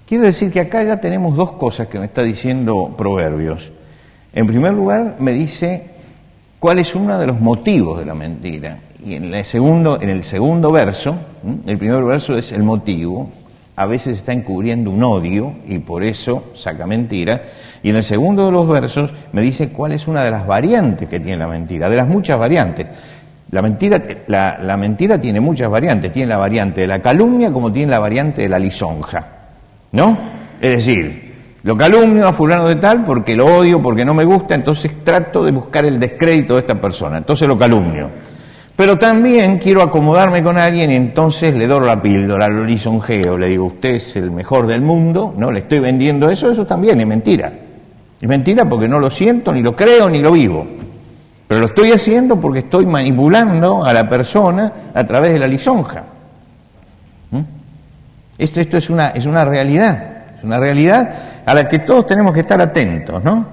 Quiero 0.08 0.24
decir 0.24 0.50
que 0.50 0.60
acá 0.60 0.82
ya 0.82 0.98
tenemos 0.98 1.36
dos 1.36 1.52
cosas 1.52 1.88
que 1.88 1.98
me 1.98 2.06
está 2.06 2.22
diciendo 2.22 2.94
Proverbios. 2.96 3.70
En 4.32 4.46
primer 4.46 4.72
lugar, 4.72 5.16
me 5.18 5.32
dice 5.32 5.97
cuál 6.58 6.78
es 6.78 6.94
uno 6.94 7.18
de 7.18 7.26
los 7.26 7.40
motivos 7.40 7.98
de 7.98 8.06
la 8.06 8.14
mentira. 8.14 8.78
Y 9.04 9.14
en 9.14 9.32
el 9.32 9.44
segundo, 9.44 10.00
en 10.00 10.08
el 10.08 10.24
segundo 10.24 10.72
verso, 10.72 11.16
el 11.66 11.78
primer 11.78 12.02
verso 12.02 12.36
es 12.36 12.52
el 12.52 12.62
motivo, 12.62 13.30
a 13.76 13.86
veces 13.86 14.18
está 14.18 14.32
encubriendo 14.32 14.90
un 14.90 15.02
odio 15.04 15.52
y 15.68 15.78
por 15.78 16.02
eso 16.02 16.46
saca 16.54 16.86
mentiras. 16.86 17.40
Y 17.82 17.90
en 17.90 17.96
el 17.96 18.02
segundo 18.02 18.46
de 18.46 18.52
los 18.52 18.68
versos 18.68 19.12
me 19.32 19.40
dice 19.40 19.68
cuál 19.68 19.92
es 19.92 20.08
una 20.08 20.24
de 20.24 20.32
las 20.32 20.46
variantes 20.46 21.08
que 21.08 21.20
tiene 21.20 21.38
la 21.38 21.46
mentira, 21.46 21.88
de 21.88 21.96
las 21.96 22.08
muchas 22.08 22.38
variantes. 22.38 22.86
La 23.52 23.62
mentira, 23.62 24.02
la 24.26 24.76
mentira 24.76 25.18
tiene 25.20 25.40
muchas 25.40 25.70
variantes, 25.70 26.12
tiene 26.12 26.28
la 26.28 26.36
variante 26.36 26.82
de 26.82 26.86
la 26.88 26.98
calumnia 26.98 27.52
como 27.52 27.72
tiene 27.72 27.90
la 27.92 28.00
variante 28.00 28.42
de 28.42 28.48
la 28.48 28.58
lisonja, 28.58 29.26
¿no? 29.92 30.18
Es 30.60 30.84
decir, 30.84 31.27
lo 31.68 31.76
calumnio 31.76 32.26
a 32.26 32.32
fulano 32.32 32.66
de 32.66 32.76
tal 32.76 33.04
porque 33.04 33.36
lo 33.36 33.44
odio, 33.44 33.82
porque 33.82 34.02
no 34.02 34.14
me 34.14 34.24
gusta, 34.24 34.54
entonces 34.54 34.90
trato 35.04 35.44
de 35.44 35.52
buscar 35.52 35.84
el 35.84 35.98
descrédito 35.98 36.54
de 36.54 36.60
esta 36.60 36.76
persona, 36.76 37.18
entonces 37.18 37.46
lo 37.46 37.58
calumnio. 37.58 38.08
Pero 38.74 38.96
también 38.96 39.58
quiero 39.58 39.82
acomodarme 39.82 40.42
con 40.42 40.56
alguien 40.56 40.90
y 40.90 40.94
entonces 40.94 41.54
le 41.54 41.66
doy 41.66 41.84
la 41.84 42.00
píldora, 42.00 42.48
lo 42.48 42.64
lisonjeo, 42.64 43.36
le 43.36 43.48
digo, 43.48 43.66
usted 43.66 43.96
es 43.96 44.16
el 44.16 44.30
mejor 44.30 44.66
del 44.66 44.80
mundo, 44.80 45.34
no 45.36 45.50
le 45.50 45.58
estoy 45.58 45.80
vendiendo 45.80 46.30
eso, 46.30 46.50
eso 46.50 46.64
también 46.64 46.98
es 47.02 47.06
mentira. 47.06 47.52
Es 48.18 48.26
mentira 48.26 48.66
porque 48.66 48.88
no 48.88 48.98
lo 48.98 49.10
siento, 49.10 49.52
ni 49.52 49.60
lo 49.62 49.76
creo, 49.76 50.08
ni 50.08 50.20
lo 50.20 50.32
vivo. 50.32 50.66
Pero 51.46 51.60
lo 51.60 51.66
estoy 51.66 51.92
haciendo 51.92 52.40
porque 52.40 52.60
estoy 52.60 52.86
manipulando 52.86 53.84
a 53.84 53.92
la 53.92 54.08
persona 54.08 54.72
a 54.94 55.04
través 55.04 55.34
de 55.34 55.38
la 55.38 55.46
lisonja. 55.46 56.04
¿Mm? 57.30 57.40
Esto, 58.38 58.58
esto 58.58 58.78
es, 58.78 58.88
una, 58.88 59.08
es 59.08 59.26
una 59.26 59.44
realidad, 59.44 60.02
es 60.38 60.44
una 60.44 60.58
realidad 60.58 61.27
a 61.48 61.54
la 61.54 61.66
que 61.66 61.78
todos 61.78 62.06
tenemos 62.06 62.34
que 62.34 62.40
estar 62.40 62.60
atentos, 62.60 63.24
¿no? 63.24 63.46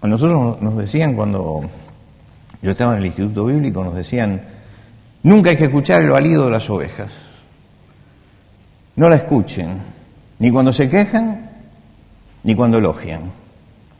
A 0.00 0.06
nosotros 0.06 0.62
nos 0.62 0.76
decían 0.76 1.14
cuando 1.14 1.62
yo 2.62 2.70
estaba 2.70 2.92
en 2.92 2.98
el 2.98 3.06
Instituto 3.06 3.46
Bíblico, 3.46 3.82
nos 3.82 3.96
decían, 3.96 4.40
nunca 5.24 5.50
hay 5.50 5.56
que 5.56 5.64
escuchar 5.64 6.02
el 6.02 6.10
balido 6.10 6.44
de 6.44 6.52
las 6.52 6.70
ovejas. 6.70 7.10
No 8.94 9.08
la 9.08 9.16
escuchen, 9.16 9.80
ni 10.38 10.52
cuando 10.52 10.72
se 10.72 10.88
quejan, 10.88 11.50
ni 12.44 12.54
cuando 12.54 12.78
elogian. 12.78 13.22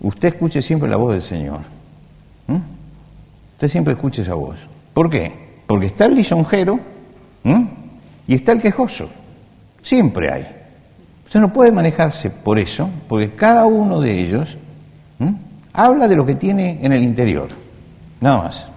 Usted 0.01 0.29
escuche 0.29 0.63
siempre 0.63 0.89
la 0.89 0.99
voz 0.99 1.15
del 1.15 1.23
Señor. 1.23 1.63
Usted 3.55 3.69
siempre 3.69 3.95
escuche 3.95 4.23
esa 4.23 4.35
voz. 4.35 4.57
¿Por 4.95 5.11
qué? 5.11 5.33
Porque 5.67 5.87
está 5.87 6.05
el 6.05 6.15
lisonjero 6.15 6.79
y 8.29 8.35
está 8.37 8.53
el 8.53 8.63
quejoso. 8.63 9.11
Siempre 9.83 10.31
hay. 10.31 10.56
Usted 11.27 11.41
no 11.41 11.53
puede 11.53 11.73
manejarse 11.73 12.31
por 12.31 12.59
eso, 12.59 12.89
porque 13.09 13.33
cada 13.33 13.67
uno 13.67 14.01
de 14.01 14.21
ellos 14.21 14.57
habla 15.73 16.09
de 16.09 16.17
lo 16.17 16.25
que 16.25 16.37
tiene 16.37 16.79
en 16.81 16.93
el 16.93 17.03
interior. 17.03 17.49
Nada 18.21 18.45
más. 18.45 18.71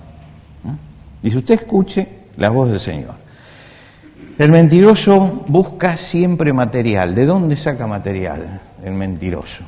Dice, 1.22 1.38
usted 1.38 1.56
escuche 1.56 2.08
la 2.38 2.50
voz 2.50 2.70
del 2.70 2.80
Señor. 2.80 3.14
El 4.38 4.52
mentiroso 4.52 5.46
busca 5.48 5.96
siempre 5.96 6.52
material. 6.52 7.14
¿De 7.14 7.26
dónde 7.26 7.56
saca 7.56 7.86
material 7.88 8.62
el 8.84 8.94
mentiroso? 8.94 9.64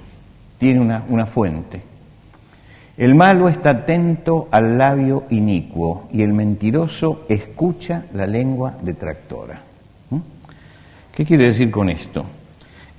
Tiene 0.57 0.79
una, 0.79 1.03
una 1.07 1.25
fuente. 1.25 1.81
El 2.97 3.15
malo 3.15 3.47
está 3.47 3.71
atento 3.71 4.47
al 4.51 4.77
labio 4.77 5.25
inicuo 5.29 6.07
y 6.11 6.21
el 6.21 6.33
mentiroso 6.33 7.25
escucha 7.29 8.05
la 8.13 8.25
lengua 8.25 8.75
detractora. 8.81 9.61
¿Qué 11.11 11.25
quiere 11.25 11.45
decir 11.45 11.69
con 11.69 11.89
esto? 11.89 12.25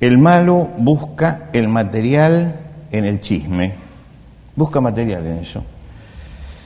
El 0.02 0.18
malo 0.18 0.68
busca 0.78 1.48
el 1.52 1.68
material 1.68 2.56
en 2.90 3.04
el 3.04 3.20
chisme, 3.20 3.72
busca 4.56 4.80
material 4.80 5.24
en 5.24 5.38
eso. 5.38 5.62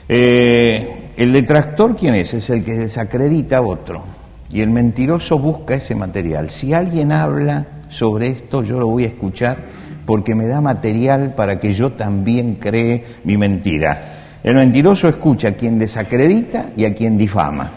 Eh, 0.09 1.11
el 1.19 1.35
detractor, 1.35 1.95
¿quién 1.95 2.15
es? 2.15 2.33
Es 2.33 2.49
el 2.49 2.65
que 2.65 2.79
desacredita 2.79 3.59
a 3.59 3.61
otro. 3.61 4.05
Y 4.51 4.63
el 4.63 4.71
mentiroso 4.71 5.39
busca 5.39 5.75
ese 5.75 5.95
material. 5.95 6.49
Si 6.49 6.73
alguien 6.73 7.13
habla 7.13 7.67
sobre 7.91 8.29
esto, 8.29 8.63
yo 8.63 8.81
lo 8.81 8.87
voy 8.87 9.05
a 9.05 9.09
escuchar 9.09 9.59
porque 10.07 10.35
me 10.35 10.47
da 10.47 10.63
material 10.63 11.35
para 11.35 11.61
que 11.61 11.75
yo 11.75 11.93
también 11.93 12.55
cree 12.55 13.05
mi 13.25 13.37
mentira. 13.37 14.15
El 14.43 14.55
mentiroso 14.55 15.09
escucha 15.09 15.49
a 15.49 15.53
quien 15.53 15.79
desacredita 15.79 16.71
y 16.75 16.87
a 16.87 16.95
quien 16.95 17.19
difama. 17.19 17.71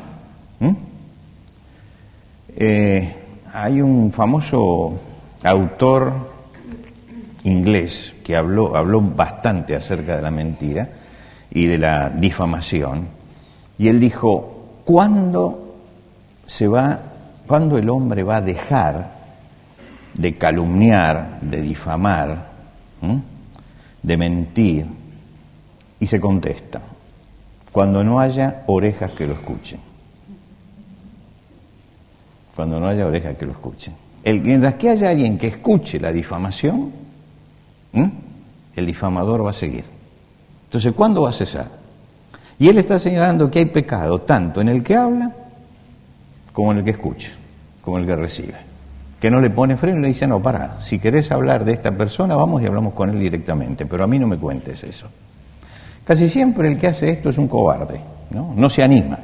¿Mm? 0.62 0.72
Eh, 2.56 3.14
hay 3.52 3.82
un 3.82 4.14
famoso 4.14 5.09
autor 5.44 6.14
inglés 7.44 8.14
que 8.24 8.36
habló, 8.36 8.76
habló 8.76 9.02
bastante 9.02 9.76
acerca 9.76 10.16
de 10.16 10.22
la 10.22 10.32
mentira 10.32 10.90
y 11.52 11.66
de 11.66 11.78
la 11.78 12.10
difamación. 12.10 13.08
Y 13.78 13.88
él 13.88 14.00
dijo, 14.00 14.82
¿cuándo 14.86 15.76
se 16.46 16.68
va, 16.68 17.00
cuándo 17.48 17.78
el 17.78 17.90
hombre 17.90 18.24
va 18.24 18.38
a 18.38 18.42
dejar 18.42 19.20
de 20.14 20.38
calumniar, 20.38 21.40
de 21.42 21.62
difamar, 21.62 22.50
de 24.04 24.18
mentir? 24.18 24.86
Y 26.02 26.08
se 26.08 26.20
contesta, 26.20 26.82
cuando 27.72 28.04
no 28.04 28.20
haya 28.20 28.64
orejas 28.68 29.12
que 29.12 29.28
lo 29.28 29.34
escuchen. 29.34 29.80
Cuando 32.56 32.80
no 32.80 32.88
haya 32.88 33.06
orejas 33.06 33.38
que 33.38 33.46
lo 33.46 33.54
escuchen. 33.54 33.94
El, 34.24 34.42
mientras 34.42 34.76
que 34.76 34.90
haya 34.90 35.10
alguien 35.10 35.38
que 35.38 35.48
escuche 35.48 36.00
la 36.00 36.12
difamación, 36.12 36.92
el 38.76 38.86
difamador 38.86 39.46
va 39.46 39.52
a 39.52 39.54
seguir. 39.54 39.86
Entonces, 40.66 40.94
¿cuándo 40.94 41.24
va 41.24 41.30
a 41.30 41.34
cesar? 41.34 41.68
Y 42.60 42.68
él 42.68 42.78
está 42.78 43.00
señalando 43.00 43.50
que 43.50 43.60
hay 43.60 43.66
pecado 43.66 44.22
tanto 44.22 44.62
en 44.62 44.70
el 44.70 44.84
que 44.84 44.96
habla 44.96 45.32
como 46.52 46.72
en 46.72 46.80
el 46.80 46.84
que 46.84 46.92
escucha, 46.92 47.32
como 47.82 47.98
en 47.98 48.04
el 48.04 48.10
que 48.10 48.16
recibe. 48.16 48.56
Que 49.20 49.32
no 49.32 49.40
le 49.40 49.50
pone 49.50 49.78
freno 49.78 50.00
y 50.00 50.02
le 50.02 50.08
dice, 50.10 50.28
no, 50.28 50.42
para, 50.42 50.80
si 50.80 51.00
querés 51.00 51.32
hablar 51.32 51.66
de 51.66 51.74
esta 51.74 51.92
persona, 51.92 52.36
vamos 52.36 52.62
y 52.62 52.66
hablamos 52.66 52.94
con 52.94 53.10
él 53.10 53.20
directamente, 53.20 53.86
pero 53.86 54.04
a 54.04 54.08
mí 54.08 54.20
no 54.20 54.28
me 54.28 54.38
cuentes 54.38 54.84
eso. 54.84 55.08
Casi 56.04 56.30
siempre 56.30 56.68
el 56.68 56.78
que 56.78 56.88
hace 56.88 57.10
esto 57.12 57.30
es 57.30 57.38
un 57.38 57.48
cobarde, 57.48 58.02
¿no? 58.32 58.54
No 58.56 58.70
se 58.70 58.84
anima, 58.84 59.20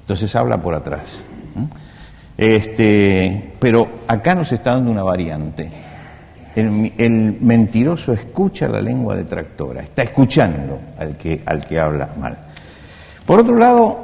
entonces 0.00 0.34
habla 0.36 0.60
por 0.60 0.74
atrás. 0.74 1.18
Este, 2.36 3.54
pero 3.58 3.88
acá 4.06 4.34
nos 4.34 4.52
está 4.52 4.72
dando 4.72 4.90
una 4.90 5.02
variante. 5.02 5.70
El, 6.54 7.36
mentiroso 7.40 8.12
escucha 8.12 8.66
la 8.68 8.80
lengua 8.80 9.14
detractora, 9.14 9.82
está 9.82 10.02
escuchando 10.02 10.78
al 10.98 11.16
que, 11.16 11.42
al 11.44 11.66
que 11.66 11.78
habla 11.78 12.08
mal. 12.18 12.36
Por 13.26 13.40
otro 13.40 13.58
lado, 13.58 13.98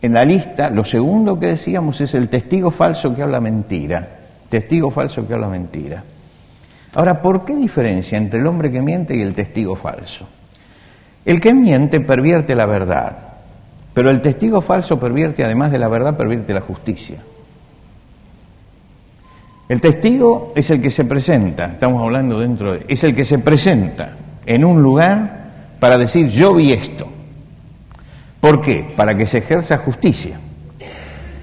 en 0.00 0.14
la 0.14 0.24
lista, 0.24 0.70
lo 0.70 0.84
segundo 0.84 1.38
que 1.38 1.48
decíamos 1.48 2.00
es 2.00 2.14
el 2.14 2.28
testigo 2.28 2.70
falso 2.70 3.14
que 3.14 3.22
habla 3.22 3.40
mentira. 3.40 4.08
Testigo 4.48 4.90
falso 4.90 5.26
que 5.26 5.34
habla 5.34 5.48
mentira. 5.48 6.02
Ahora, 6.94 7.20
¿por 7.20 7.44
qué 7.44 7.54
diferencia 7.54 8.16
entre 8.16 8.40
el 8.40 8.46
hombre 8.46 8.70
que 8.70 8.80
miente 8.80 9.14
y 9.14 9.20
el 9.20 9.34
testigo 9.34 9.76
falso? 9.76 10.26
El 11.24 11.40
que 11.40 11.52
miente 11.52 12.00
pervierte 12.00 12.54
la 12.54 12.64
verdad, 12.64 13.18
pero 13.92 14.10
el 14.10 14.22
testigo 14.22 14.62
falso 14.62 14.98
pervierte, 14.98 15.44
además 15.44 15.70
de 15.70 15.78
la 15.78 15.88
verdad, 15.88 16.16
pervierte 16.16 16.54
la 16.54 16.62
justicia. 16.62 17.18
El 19.68 19.80
testigo 19.80 20.52
es 20.56 20.70
el 20.70 20.80
que 20.80 20.90
se 20.90 21.04
presenta, 21.04 21.66
estamos 21.66 22.02
hablando 22.02 22.40
dentro 22.40 22.72
de, 22.72 22.86
es 22.88 23.04
el 23.04 23.14
que 23.14 23.24
se 23.24 23.38
presenta 23.38 24.16
en 24.46 24.64
un 24.64 24.82
lugar 24.82 25.38
para 25.78 25.98
decir 25.98 26.28
yo 26.28 26.54
vi 26.54 26.72
esto. 26.72 27.06
¿Por 28.40 28.62
qué? 28.62 28.94
Para 28.96 29.16
que 29.16 29.26
se 29.26 29.38
ejerza 29.38 29.78
justicia. 29.78 30.38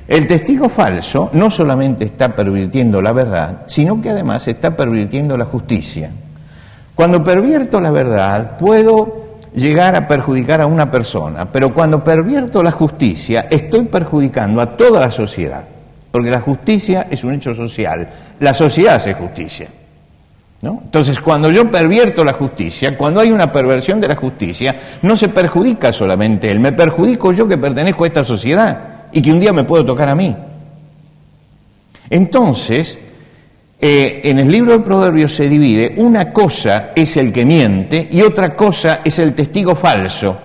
El 0.08 0.28
testigo 0.28 0.70
falso 0.70 1.30
no 1.34 1.52
solamente 1.52 2.06
está 2.06 2.36
pervirtiendo 2.36 3.02
la 3.02 3.12
verdad, 3.12 3.64
sino 3.68 4.02
que 4.02 4.10
además 4.10 4.48
está 4.48 4.76
pervirtiendo 4.76 5.38
la 5.38 5.46
justicia. 5.46 6.10
Cuando 6.96 7.24
pervierto 7.24 7.80
la 7.82 7.92
verdad, 7.92 8.58
puedo 8.58 9.26
llegar 9.54 9.96
a 9.96 10.08
perjudicar 10.08 10.62
a 10.62 10.68
una 10.68 10.90
persona, 10.90 11.52
pero 11.52 11.74
cuando 11.74 12.04
pervierto 12.04 12.64
la 12.64 12.72
justicia, 12.72 13.48
estoy 13.50 13.86
perjudicando 13.86 14.62
a 14.62 14.78
toda 14.78 15.00
la 15.00 15.12
sociedad, 15.12 15.64
porque 16.16 16.32
la 16.32 16.40
justicia 16.40 17.08
es 17.12 17.26
un 17.26 17.34
hecho 17.34 17.54
social, 17.54 18.08
la 18.40 18.54
sociedad 18.54 18.96
hace 18.96 19.14
justicia. 19.16 19.68
¿no? 20.62 20.80
Entonces, 20.86 21.20
cuando 21.20 21.52
yo 21.52 21.70
pervierto 21.70 22.24
la 22.24 22.32
justicia, 22.32 22.98
cuando 22.98 23.20
hay 23.20 23.34
una 23.34 23.52
perversión 23.52 24.00
de 24.00 24.08
la 24.08 24.16
justicia, 24.16 24.74
no 25.02 25.18
se 25.18 25.28
perjudica 25.28 25.92
solamente 25.92 26.50
él, 26.50 26.62
me 26.62 26.72
perjudico 26.72 27.34
yo 27.34 27.46
que 27.50 27.58
pertenezco 27.58 28.06
a 28.06 28.08
esta 28.08 28.24
sociedad 28.24 29.08
y 29.12 29.22
que 29.22 29.30
un 29.30 29.42
día 29.42 29.52
me 29.52 29.66
puedo 29.66 29.84
tocar 29.84 30.08
a 30.08 30.16
mí. 30.16 30.34
Entonces, 32.10 32.98
eh, 33.82 34.22
en 34.24 34.40
el 34.40 34.50
libro 34.50 34.72
de 34.72 34.86
Proverbios 34.86 35.36
se 35.36 35.50
divide, 35.50 35.96
una 35.98 36.32
cosa 36.32 36.92
es 36.96 37.18
el 37.18 37.34
que 37.34 37.44
miente 37.44 38.08
y 38.10 38.22
otra 38.22 38.56
cosa 38.56 39.02
es 39.04 39.20
el 39.20 39.34
testigo 39.34 39.76
falso, 39.76 40.38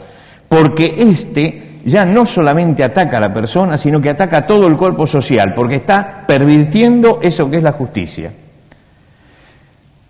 porque 0.49 0.97
este 0.99 1.70
ya 1.85 2.05
no 2.05 2.27
solamente 2.27 2.85
ataca 2.85 3.19
a 3.19 3.21
la 3.21 3.33
persona, 3.33 3.79
sino 3.79 4.01
que 4.01 4.11
ataca 4.11 4.39
a 4.39 4.47
todo 4.47 4.67
el 4.67 4.77
cuerpo 4.77 5.07
social, 5.07 5.55
porque 5.55 5.77
está 5.77 6.25
pervirtiendo 6.27 7.19
eso 7.23 7.51
que 7.51 7.59
es 7.59 7.63
la 7.63 7.73
justicia. 7.73 8.33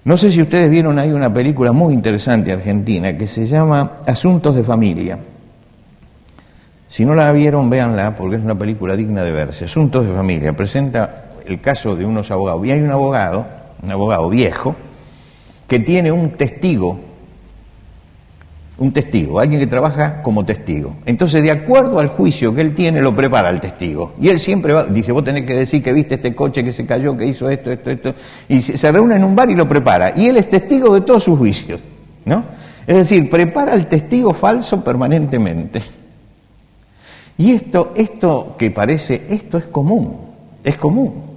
No 0.05 0.17
sé 0.17 0.31
si 0.31 0.41
ustedes 0.41 0.71
vieron 0.71 0.99
ahí 0.99 1.13
una 1.13 1.33
película 1.33 1.73
muy 1.73 1.93
interesante 1.93 2.53
argentina 2.53 3.17
que 3.17 3.27
se 3.27 3.45
llama 3.45 3.99
Asuntos 4.07 4.57
de 4.57 4.63
Familia. 4.63 5.19
Si 6.89 7.05
no 7.05 7.15
la 7.15 7.31
vieron, 7.33 7.71
véanla 7.71 8.17
porque 8.17 8.37
es 8.37 8.43
una 8.43 8.57
película 8.57 8.97
digna 8.97 9.23
de 9.23 9.31
verse. 9.31 9.67
Asuntos 9.67 10.07
de 10.07 10.13
Familia 10.13 10.53
presenta 10.55 11.27
el 11.47 11.61
caso 11.61 11.95
de 11.95 12.05
unos 12.05 12.31
abogados. 12.31 12.67
Y 12.67 12.73
hay 12.73 12.81
un 12.81 12.91
abogado, 12.91 13.47
un 13.83 13.93
abogado 13.93 14.29
viejo, 14.29 14.75
que 15.69 15.79
tiene 15.79 16.11
un 16.11 16.31
testigo, 16.31 16.99
un 18.81 18.93
testigo, 18.93 19.39
alguien 19.39 19.61
que 19.61 19.67
trabaja 19.67 20.23
como 20.23 20.45
testigo. 20.45 20.97
Entonces, 21.07 21.43
de 21.43 21.51
acuerdo 21.51 22.01
al 22.01 22.09
juicio 22.09 22.55
que 22.55 22.63
él 22.63 22.75
tiene, 22.75 23.01
lo 23.01 23.15
prepara 23.15 23.51
el 23.51 23.61
testigo. 23.61 24.15
Y 24.21 24.29
él 24.29 24.41
siempre 24.41 24.73
va, 24.73 24.85
dice, 24.85 25.13
vos 25.13 25.23
tenés 25.23 25.47
que 25.47 25.55
decir 25.55 25.83
que 25.83 25.93
viste 25.93 26.17
este 26.17 26.35
coche 26.35 26.65
que 26.65 26.73
se 26.73 26.85
cayó, 26.87 27.17
que 27.17 27.27
hizo 27.27 27.49
esto, 27.49 27.71
esto, 27.71 27.91
esto. 27.91 28.15
Y 28.49 28.61
se 28.61 28.91
reúne 28.91 29.17
en 29.17 29.25
un 29.25 29.37
bar 29.37 29.51
y 29.51 29.55
lo 29.55 29.69
prepara. 29.69 30.15
Y 30.17 30.27
él 30.27 30.39
es 30.39 30.51
testigo 30.51 30.93
de 30.95 31.03
todos 31.03 31.23
sus 31.23 31.39
juicios, 31.39 31.81
¿no? 32.25 32.43
Es 32.87 32.97
decir, 32.97 33.29
prepara 33.29 33.75
al 33.75 33.87
testigo 33.87 34.33
falso 34.33 34.83
permanentemente. 34.83 35.83
Y 37.39 37.53
esto, 37.53 37.93
esto 37.95 38.57
que 38.59 38.71
parece, 38.71 39.27
esto 39.29 39.59
es 39.59 39.67
común, 39.67 40.17
es 40.65 40.77
común 40.77 41.31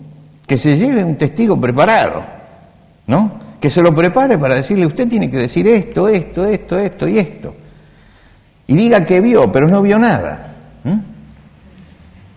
que 0.47 0.57
se 0.57 0.75
lleve 0.77 1.03
un 1.03 1.15
testigo 1.15 1.59
preparado, 1.59 2.23
¿no? 3.07 3.42
Que 3.63 3.69
se 3.69 3.81
lo 3.81 3.95
prepare 3.95 4.37
para 4.37 4.55
decirle, 4.55 4.85
usted 4.85 5.07
tiene 5.07 5.29
que 5.29 5.37
decir 5.37 5.65
esto, 5.69 6.09
esto, 6.09 6.43
esto, 6.43 6.77
esto 6.77 7.07
y 7.07 7.17
esto. 7.17 7.55
Y 8.67 8.75
diga 8.75 9.05
que 9.05 9.21
vio, 9.21 9.49
pero 9.53 9.69
no 9.69 9.81
vio 9.81 9.97
nada. 9.97 10.53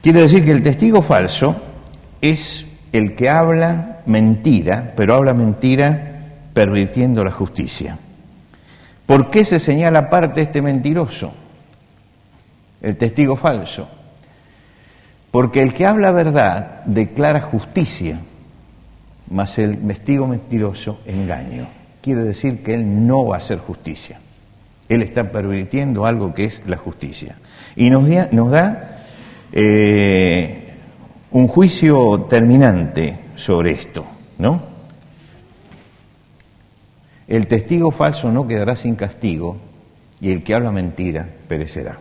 Quiere 0.00 0.20
decir 0.20 0.44
que 0.44 0.52
el 0.52 0.62
testigo 0.62 1.02
falso 1.02 1.56
es 2.20 2.64
el 2.92 3.16
que 3.16 3.28
habla 3.28 4.02
mentira, 4.06 4.92
pero 4.94 5.16
habla 5.16 5.34
mentira 5.34 6.20
pervirtiendo 6.54 7.24
la 7.24 7.32
justicia. 7.32 7.98
¿Por 9.04 9.28
qué 9.28 9.44
se 9.44 9.58
señala 9.58 9.98
aparte 9.98 10.42
este 10.42 10.62
mentiroso? 10.62 11.34
El 12.80 12.96
testigo 12.96 13.34
falso. 13.34 13.88
Porque 15.32 15.60
el 15.60 15.74
que 15.74 15.86
habla 15.86 16.12
verdad 16.12 16.84
declara 16.84 17.40
justicia, 17.40 18.20
mas 19.30 19.58
el 19.58 19.78
testigo 19.78 20.26
mentiroso 20.26 21.00
engaño. 21.06 21.66
Quiere 22.00 22.22
decir 22.22 22.62
que 22.62 22.74
él 22.74 23.06
no 23.06 23.26
va 23.26 23.36
a 23.36 23.38
hacer 23.38 23.58
justicia. 23.58 24.20
Él 24.88 25.02
está 25.02 25.30
pervirtiendo 25.30 26.06
algo 26.06 26.32
que 26.32 26.44
es 26.44 26.62
la 26.66 26.76
justicia. 26.76 27.36
Y 27.74 27.90
nos 27.90 28.50
da, 28.50 29.02
eh, 29.52 30.72
un 31.32 31.48
juicio 31.48 32.26
terminante 32.28 33.18
sobre 33.34 33.72
esto, 33.72 34.06
¿no? 34.38 34.62
El 37.26 37.48
testigo 37.48 37.90
falso 37.90 38.30
no 38.30 38.46
quedará 38.46 38.76
sin 38.76 38.94
castigo 38.94 39.56
y 40.20 40.30
el 40.30 40.44
que 40.44 40.54
habla 40.54 40.70
mentira 40.70 41.28
perecerá. 41.48 41.98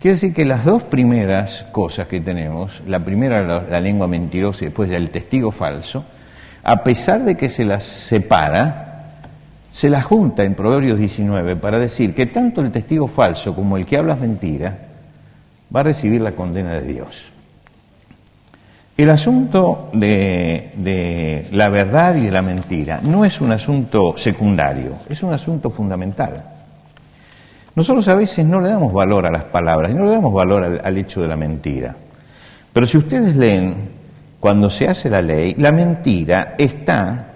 Quiere 0.00 0.14
decir 0.14 0.34
que 0.34 0.44
las 0.44 0.64
dos 0.64 0.82
primeras 0.82 1.64
cosas 1.72 2.06
que 2.06 2.20
tenemos, 2.20 2.82
la 2.86 3.00
primera 3.00 3.62
la, 3.62 3.80
lengua 3.80 4.06
mentirosa 4.06 4.64
y 4.64 4.68
después 4.68 4.90
el 4.90 5.10
testigo 5.10 5.50
falso, 5.50 6.04
a 6.62 6.84
pesar 6.84 7.22
de 7.24 7.36
que 7.36 7.48
se 7.48 7.64
las 7.64 7.84
separa, 7.84 9.12
se 9.70 9.88
las 9.88 10.04
junta 10.04 10.44
en 10.44 10.54
Proverbios 10.54 10.98
19 10.98 11.56
para 11.56 11.78
decir 11.78 12.14
que 12.14 12.26
tanto 12.26 12.60
el 12.60 12.70
testigo 12.70 13.08
falso 13.08 13.54
como 13.54 13.76
el 13.76 13.86
que 13.86 13.96
habla 13.96 14.16
mentira 14.16 14.76
va 15.74 15.80
a 15.80 15.84
recibir 15.84 16.20
la 16.20 16.32
condena 16.32 16.74
de 16.74 16.82
Dios. 16.82 17.24
El 18.96 19.10
asunto 19.10 19.90
de, 19.92 21.46
la 21.52 21.68
verdad 21.68 22.16
y 22.16 22.22
de 22.22 22.32
la 22.32 22.40
mentira 22.40 23.00
no 23.02 23.24
es 23.24 23.40
un 23.42 23.52
asunto 23.52 24.14
secundario, 24.16 24.96
es 25.08 25.22
un 25.22 25.34
asunto 25.34 25.68
fundamental. 25.68 26.55
Nosotros 27.76 28.08
a 28.08 28.14
veces 28.14 28.44
no 28.46 28.58
le 28.58 28.70
damos 28.70 28.90
valor 28.90 29.26
a 29.26 29.30
las 29.30 29.44
palabras, 29.44 29.92
no 29.92 30.06
le 30.06 30.12
damos 30.12 30.32
valor 30.32 30.80
al, 30.82 30.96
hecho 30.96 31.20
de 31.20 31.28
la 31.28 31.36
mentira. 31.36 31.94
Pero 32.72 32.86
si 32.86 32.96
ustedes 32.96 33.36
leen, 33.36 33.90
cuando 34.40 34.70
se 34.70 34.88
hace 34.88 35.10
la 35.10 35.20
ley, 35.20 35.54
la 35.58 35.72
mentira 35.72 36.54
está 36.56 37.34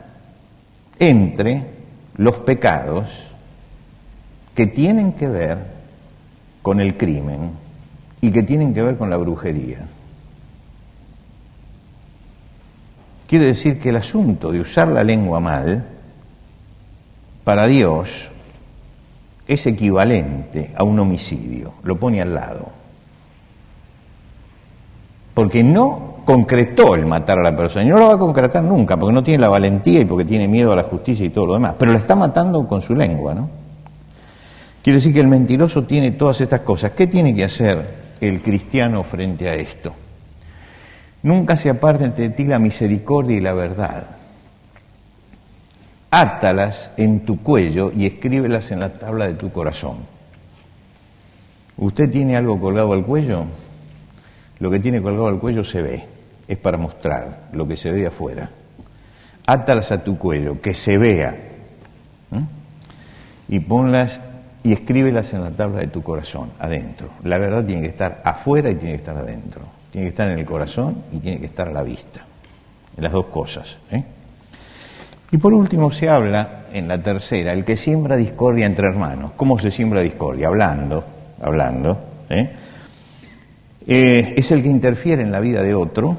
entre 0.98 1.62
los 2.16 2.36
pecados 2.38 3.10
que 4.54 4.66
tienen 4.66 5.12
que 5.12 5.28
ver 5.28 5.58
con 6.62 6.80
el 6.80 6.96
crimen 6.96 7.50
y 8.22 8.30
que 8.30 8.42
tienen 8.42 8.72
que 8.72 8.82
ver 8.82 8.96
con 8.96 9.10
la 9.10 9.18
brujería. 9.18 9.80
Quiere 13.26 13.44
decir 13.44 13.78
que 13.78 13.90
el 13.90 13.96
asunto 13.96 14.50
de 14.50 14.60
usar 14.60 14.88
la 14.88 15.04
lengua 15.04 15.38
mal, 15.38 15.84
para 17.44 17.66
Dios, 17.66 18.30
es 19.50 19.66
equivalente 19.66 20.70
a 20.76 20.84
un 20.84 20.96
homicidio, 21.00 21.72
lo 21.82 21.98
pone 21.98 22.22
al 22.22 22.32
lado. 22.32 22.68
Porque 25.34 25.64
no 25.64 26.18
concretó 26.24 26.94
el 26.94 27.04
matar 27.04 27.40
a 27.40 27.42
la 27.42 27.56
persona, 27.56 27.84
y 27.84 27.88
no 27.88 27.98
lo 27.98 28.06
va 28.06 28.14
a 28.14 28.18
concretar 28.18 28.62
nunca, 28.62 28.96
porque 28.96 29.12
no 29.12 29.24
tiene 29.24 29.40
la 29.40 29.48
valentía 29.48 30.02
y 30.02 30.04
porque 30.04 30.24
tiene 30.24 30.46
miedo 30.46 30.72
a 30.72 30.76
la 30.76 30.84
justicia 30.84 31.26
y 31.26 31.30
todo 31.30 31.46
lo 31.46 31.54
demás, 31.54 31.74
pero 31.76 31.90
la 31.90 31.98
está 31.98 32.14
matando 32.14 32.64
con 32.68 32.80
su 32.80 32.94
lengua, 32.94 33.34
¿no? 33.34 33.50
Quiere 34.84 34.98
decir 34.98 35.12
que 35.12 35.20
el 35.20 35.26
mentiroso 35.26 35.82
tiene 35.82 36.12
todas 36.12 36.40
estas 36.40 36.60
cosas. 36.60 36.92
¿Qué 36.92 37.08
tiene 37.08 37.34
que 37.34 37.42
hacer 37.42 38.16
el 38.20 38.42
cristiano 38.42 39.02
frente 39.02 39.48
a 39.48 39.54
esto? 39.54 39.92
Nunca 41.24 41.56
se 41.56 41.70
aparte 41.70 42.04
entre 42.04 42.28
ti 42.28 42.44
la 42.44 42.60
misericordia 42.60 43.36
y 43.36 43.40
la 43.40 43.52
verdad 43.52 44.19
átalas 46.10 46.90
en 46.96 47.20
tu 47.20 47.42
cuello 47.42 47.92
y 47.94 48.06
escríbelas 48.06 48.70
en 48.70 48.80
la 48.80 48.90
tabla 48.90 49.26
de 49.26 49.34
tu 49.34 49.52
corazón. 49.52 49.98
¿Usted 51.76 52.10
tiene 52.10 52.36
algo 52.36 52.60
colgado 52.60 52.92
al 52.92 53.04
cuello? 53.04 53.44
Lo 54.58 54.70
que 54.70 54.80
tiene 54.80 55.00
colgado 55.00 55.28
al 55.28 55.38
cuello 55.38 55.64
se 55.64 55.80
ve, 55.80 56.04
es 56.46 56.58
para 56.58 56.76
mostrar 56.76 57.48
lo 57.52 57.66
que 57.66 57.76
se 57.76 57.90
ve 57.90 58.06
afuera. 58.06 58.50
Átalas 59.46 59.90
a 59.92 60.04
tu 60.04 60.18
cuello, 60.18 60.60
que 60.60 60.74
se 60.74 60.98
vea. 60.98 61.36
Y 63.48 63.58
ponlas 63.60 64.20
y 64.62 64.72
escríbelas 64.72 65.32
en 65.32 65.42
la 65.42 65.50
tabla 65.50 65.80
de 65.80 65.88
tu 65.88 66.02
corazón, 66.02 66.50
adentro. 66.58 67.08
La 67.24 67.38
verdad 67.38 67.64
tiene 67.64 67.82
que 67.82 67.88
estar 67.88 68.20
afuera 68.24 68.70
y 68.70 68.74
tiene 68.74 68.92
que 68.92 68.98
estar 68.98 69.16
adentro. 69.16 69.62
Tiene 69.90 70.06
que 70.06 70.10
estar 70.10 70.30
en 70.30 70.38
el 70.38 70.44
corazón 70.44 71.02
y 71.10 71.18
tiene 71.18 71.40
que 71.40 71.46
estar 71.46 71.66
a 71.66 71.72
la 71.72 71.82
vista. 71.82 72.24
Las 72.98 73.10
dos 73.10 73.26
cosas. 73.26 73.78
¿eh? 73.90 74.04
Y 75.32 75.38
por 75.38 75.54
último 75.54 75.92
se 75.92 76.08
habla 76.08 76.64
en 76.72 76.88
la 76.88 77.00
tercera, 77.00 77.52
el 77.52 77.64
que 77.64 77.76
siembra 77.76 78.16
discordia 78.16 78.66
entre 78.66 78.88
hermanos. 78.88 79.32
¿Cómo 79.36 79.58
se 79.58 79.70
siembra 79.70 80.00
discordia? 80.00 80.48
Hablando, 80.48 81.04
hablando. 81.40 81.98
¿eh? 82.28 82.50
Eh, 83.86 84.34
es 84.36 84.50
el 84.50 84.62
que 84.62 84.68
interfiere 84.68 85.22
en 85.22 85.30
la 85.30 85.38
vida 85.38 85.62
de 85.62 85.74
otro, 85.74 86.16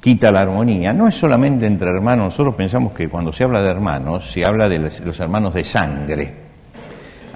quita 0.00 0.30
la 0.30 0.40
armonía. 0.40 0.94
No 0.94 1.08
es 1.08 1.14
solamente 1.14 1.66
entre 1.66 1.90
hermanos, 1.90 2.26
nosotros 2.26 2.54
pensamos 2.54 2.92
que 2.92 3.08
cuando 3.08 3.32
se 3.32 3.44
habla 3.44 3.62
de 3.62 3.68
hermanos, 3.68 4.30
se 4.30 4.44
habla 4.44 4.68
de 4.68 4.78
los 4.78 5.20
hermanos 5.20 5.52
de 5.52 5.64
sangre. 5.64 6.46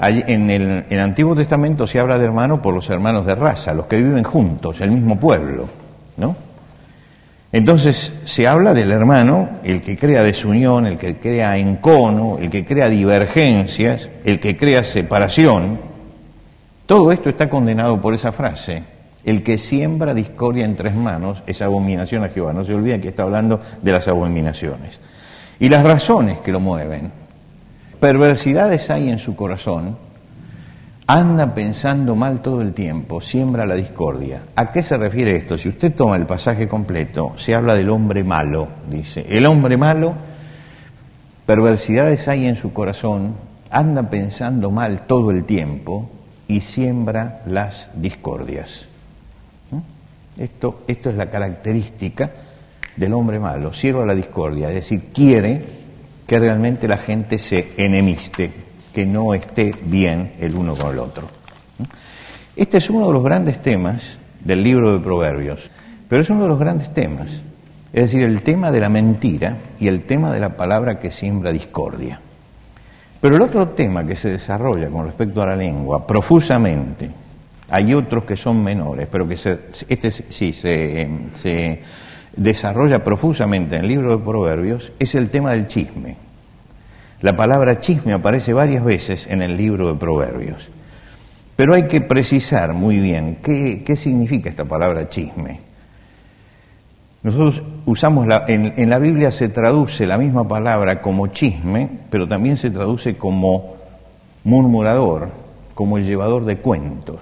En 0.02 0.48
el, 0.48 0.62
en 0.62 0.84
el 0.88 1.00
Antiguo 1.00 1.36
Testamento 1.36 1.86
se 1.86 2.00
habla 2.00 2.18
de 2.18 2.24
hermanos 2.24 2.60
por 2.60 2.72
los 2.74 2.88
hermanos 2.88 3.26
de 3.26 3.34
raza, 3.34 3.74
los 3.74 3.84
que 3.84 3.98
viven 3.98 4.24
juntos, 4.24 4.80
el 4.80 4.92
mismo 4.92 5.20
pueblo, 5.20 5.66
¿no? 6.16 6.49
Entonces 7.52 8.12
se 8.24 8.46
habla 8.46 8.74
del 8.74 8.92
hermano, 8.92 9.48
el 9.64 9.80
que 9.80 9.96
crea 9.96 10.22
desunión, 10.22 10.86
el 10.86 10.98
que 10.98 11.16
crea 11.16 11.58
encono, 11.58 12.38
el 12.38 12.48
que 12.48 12.64
crea 12.64 12.88
divergencias, 12.88 14.08
el 14.24 14.38
que 14.38 14.56
crea 14.56 14.84
separación. 14.84 15.80
Todo 16.86 17.10
esto 17.10 17.28
está 17.28 17.48
condenado 17.48 18.00
por 18.00 18.14
esa 18.14 18.30
frase. 18.30 18.84
El 19.24 19.42
que 19.42 19.58
siembra 19.58 20.14
discordia 20.14 20.64
en 20.64 20.76
tres 20.76 20.94
manos 20.94 21.42
es 21.46 21.60
abominación 21.60 22.24
a 22.24 22.28
Jehová. 22.28 22.52
No 22.52 22.64
se 22.64 22.72
olviden 22.72 23.00
que 23.00 23.08
está 23.08 23.24
hablando 23.24 23.60
de 23.82 23.92
las 23.92 24.08
abominaciones. 24.08 25.00
y 25.62 25.68
las 25.68 25.84
razones 25.84 26.38
que 26.38 26.52
lo 26.52 26.58
mueven. 26.58 27.12
Perversidades 28.00 28.88
hay 28.88 29.10
en 29.10 29.18
su 29.18 29.36
corazón, 29.36 29.94
anda 31.12 31.54
pensando 31.54 32.14
mal 32.14 32.40
todo 32.40 32.60
el 32.60 32.72
tiempo, 32.72 33.20
siembra 33.20 33.66
la 33.66 33.74
discordia. 33.74 34.42
¿A 34.54 34.70
qué 34.70 34.82
se 34.82 34.96
refiere 34.96 35.34
esto? 35.34 35.58
Si 35.58 35.68
usted 35.68 35.92
toma 35.92 36.14
el 36.14 36.24
pasaje 36.24 36.68
completo, 36.68 37.32
se 37.36 37.54
habla 37.54 37.74
del 37.74 37.90
hombre 37.90 38.22
malo, 38.22 38.68
dice. 38.88 39.26
El 39.28 39.46
hombre 39.46 39.76
malo, 39.76 40.14
perversidades 41.46 42.28
hay 42.28 42.46
en 42.46 42.54
su 42.54 42.72
corazón, 42.72 43.34
anda 43.70 44.08
pensando 44.08 44.70
mal 44.70 45.06
todo 45.08 45.32
el 45.32 45.44
tiempo 45.44 46.08
y 46.46 46.60
siembra 46.60 47.42
las 47.44 47.88
discordias. 47.94 48.86
¿Mm? 49.72 50.40
Esto, 50.40 50.82
esto 50.86 51.10
es 51.10 51.16
la 51.16 51.28
característica 51.28 52.30
del 52.94 53.14
hombre 53.14 53.40
malo, 53.40 53.72
sierva 53.72 54.06
la 54.06 54.14
discordia, 54.14 54.68
es 54.68 54.74
decir, 54.74 55.08
quiere 55.12 55.80
que 56.24 56.38
realmente 56.38 56.86
la 56.86 56.98
gente 56.98 57.38
se 57.38 57.72
enemiste, 57.78 58.69
que 58.92 59.06
no 59.06 59.34
esté 59.34 59.74
bien 59.84 60.32
el 60.38 60.54
uno 60.54 60.74
con 60.74 60.92
el 60.92 60.98
otro. 60.98 61.28
Este 62.56 62.78
es 62.78 62.90
uno 62.90 63.06
de 63.06 63.12
los 63.12 63.22
grandes 63.22 63.62
temas 63.62 64.18
del 64.44 64.62
libro 64.62 64.92
de 64.92 65.00
Proverbios, 65.00 65.70
pero 66.08 66.22
es 66.22 66.30
uno 66.30 66.42
de 66.42 66.48
los 66.48 66.58
grandes 66.58 66.92
temas, 66.92 67.40
es 67.92 68.02
decir, 68.04 68.22
el 68.22 68.42
tema 68.42 68.70
de 68.70 68.80
la 68.80 68.88
mentira 68.88 69.56
y 69.78 69.88
el 69.88 70.02
tema 70.02 70.32
de 70.32 70.40
la 70.40 70.50
palabra 70.50 70.98
que 70.98 71.10
siembra 71.10 71.52
discordia. 71.52 72.20
Pero 73.20 73.36
el 73.36 73.42
otro 73.42 73.68
tema 73.68 74.06
que 74.06 74.16
se 74.16 74.30
desarrolla 74.30 74.88
con 74.88 75.06
respecto 75.06 75.42
a 75.42 75.46
la 75.46 75.56
lengua 75.56 76.06
profusamente, 76.06 77.10
hay 77.68 77.94
otros 77.94 78.24
que 78.24 78.36
son 78.36 78.62
menores, 78.62 79.08
pero 79.10 79.28
que 79.28 79.34
este 79.34 80.10
sí 80.10 80.52
se, 80.52 81.08
se 81.34 81.82
desarrolla 82.34 83.04
profusamente 83.04 83.76
en 83.76 83.82
el 83.82 83.88
libro 83.88 84.16
de 84.16 84.24
Proverbios, 84.24 84.92
es 84.98 85.14
el 85.14 85.30
tema 85.30 85.52
del 85.52 85.66
chisme. 85.66 86.29
La 87.22 87.36
palabra 87.36 87.78
chisme 87.78 88.12
aparece 88.14 88.52
varias 88.52 88.82
veces 88.82 89.26
en 89.26 89.42
el 89.42 89.56
libro 89.56 89.88
de 89.88 89.98
Proverbios. 89.98 90.68
Pero 91.54 91.74
hay 91.74 91.82
que 91.82 92.00
precisar 92.00 92.72
muy 92.72 92.98
bien 92.98 93.38
qué, 93.42 93.94
significa 93.94 94.48
esta 94.48 94.64
palabra 94.64 95.06
chisme. 95.06 95.60
Nosotros 97.22 97.62
usamos, 97.84 98.26
la, 98.26 98.46
en, 98.48 98.88
la 98.88 98.98
Biblia 98.98 99.30
se 99.30 99.50
traduce 99.50 100.06
la 100.06 100.16
misma 100.16 100.48
palabra 100.48 101.02
como 101.02 101.26
chisme, 101.26 101.90
pero 102.08 102.26
también 102.26 102.56
se 102.56 102.70
traduce 102.70 103.18
como 103.18 103.76
murmurador, 104.44 105.28
como 105.74 105.98
el 105.98 106.06
llevador 106.06 106.46
de 106.46 106.56
cuentos, 106.56 107.20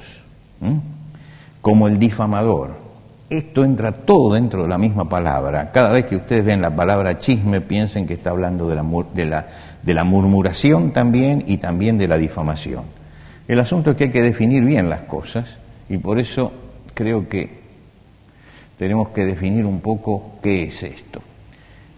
como 1.61 1.89
el 1.89 1.99
difamador. 1.99 2.88
Esto 3.31 3.65
entra 3.65 3.93
todo 3.93 4.35
dentro 4.35 4.63
de 4.63 4.69
la 4.69 4.79
misma 4.79 5.09
palabra. 5.09 5.71
Cada 5.71 5.93
vez 5.93 6.07
que 6.07 6.17
ustedes 6.17 6.45
ven 6.45 6.63
la 6.63 6.75
palabra 6.75 7.19
chisme, 7.19 7.61
piensen 7.61 8.07
que 8.07 8.15
está 8.15 8.31
hablando 8.31 8.69
de 8.69 8.75
la, 8.75 8.85
de 9.15 9.27
la 9.27 9.47
de 9.83 9.95
la 9.95 10.05
murmuración 10.05 10.93
también 10.93 11.45
y 11.47 11.59
también 11.59 11.99
de 11.99 12.09
la 12.09 12.19
difamación. 12.19 12.85
El 13.47 13.61
asunto 13.61 13.91
es 13.91 13.97
que 13.97 14.05
hay 14.05 14.11
que 14.11 14.23
definir 14.23 14.65
bien 14.65 14.91
las 14.91 15.01
cosas 15.01 15.57
y 15.89 15.97
por 15.97 16.19
eso 16.19 16.53
creo 16.95 17.29
que 17.29 17.59
tenemos 18.77 19.09
que 19.09 19.25
definir 19.25 19.65
un 19.65 19.81
poco 19.81 20.33
qué 20.43 20.65
es 20.65 20.83
esto. 20.83 21.21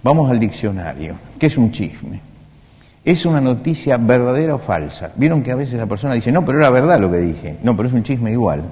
Vamos 0.03 0.31
al 0.31 0.39
diccionario. 0.39 1.17
¿Qué 1.39 1.47
es 1.47 1.59
un 1.59 1.71
chisme? 1.73 2.21
¿Es 3.05 3.27
una 3.27 3.41
noticia 3.41 3.97
verdadera 3.97 4.55
o 4.55 4.59
falsa? 4.59 5.13
Vieron 5.17 5.43
que 5.43 5.51
a 5.51 5.57
veces 5.57 5.75
la 5.75 5.87
persona 5.87 6.15
dice, 6.15 6.31
no, 6.31 6.45
pero 6.45 6.59
era 6.59 6.71
verdad 6.71 7.01
lo 7.01 7.11
que 7.11 7.19
dije. 7.19 7.57
No, 7.63 7.77
pero 7.77 7.89
es 7.89 7.95
un 7.95 8.03
chisme 8.03 8.31
igual. 8.31 8.63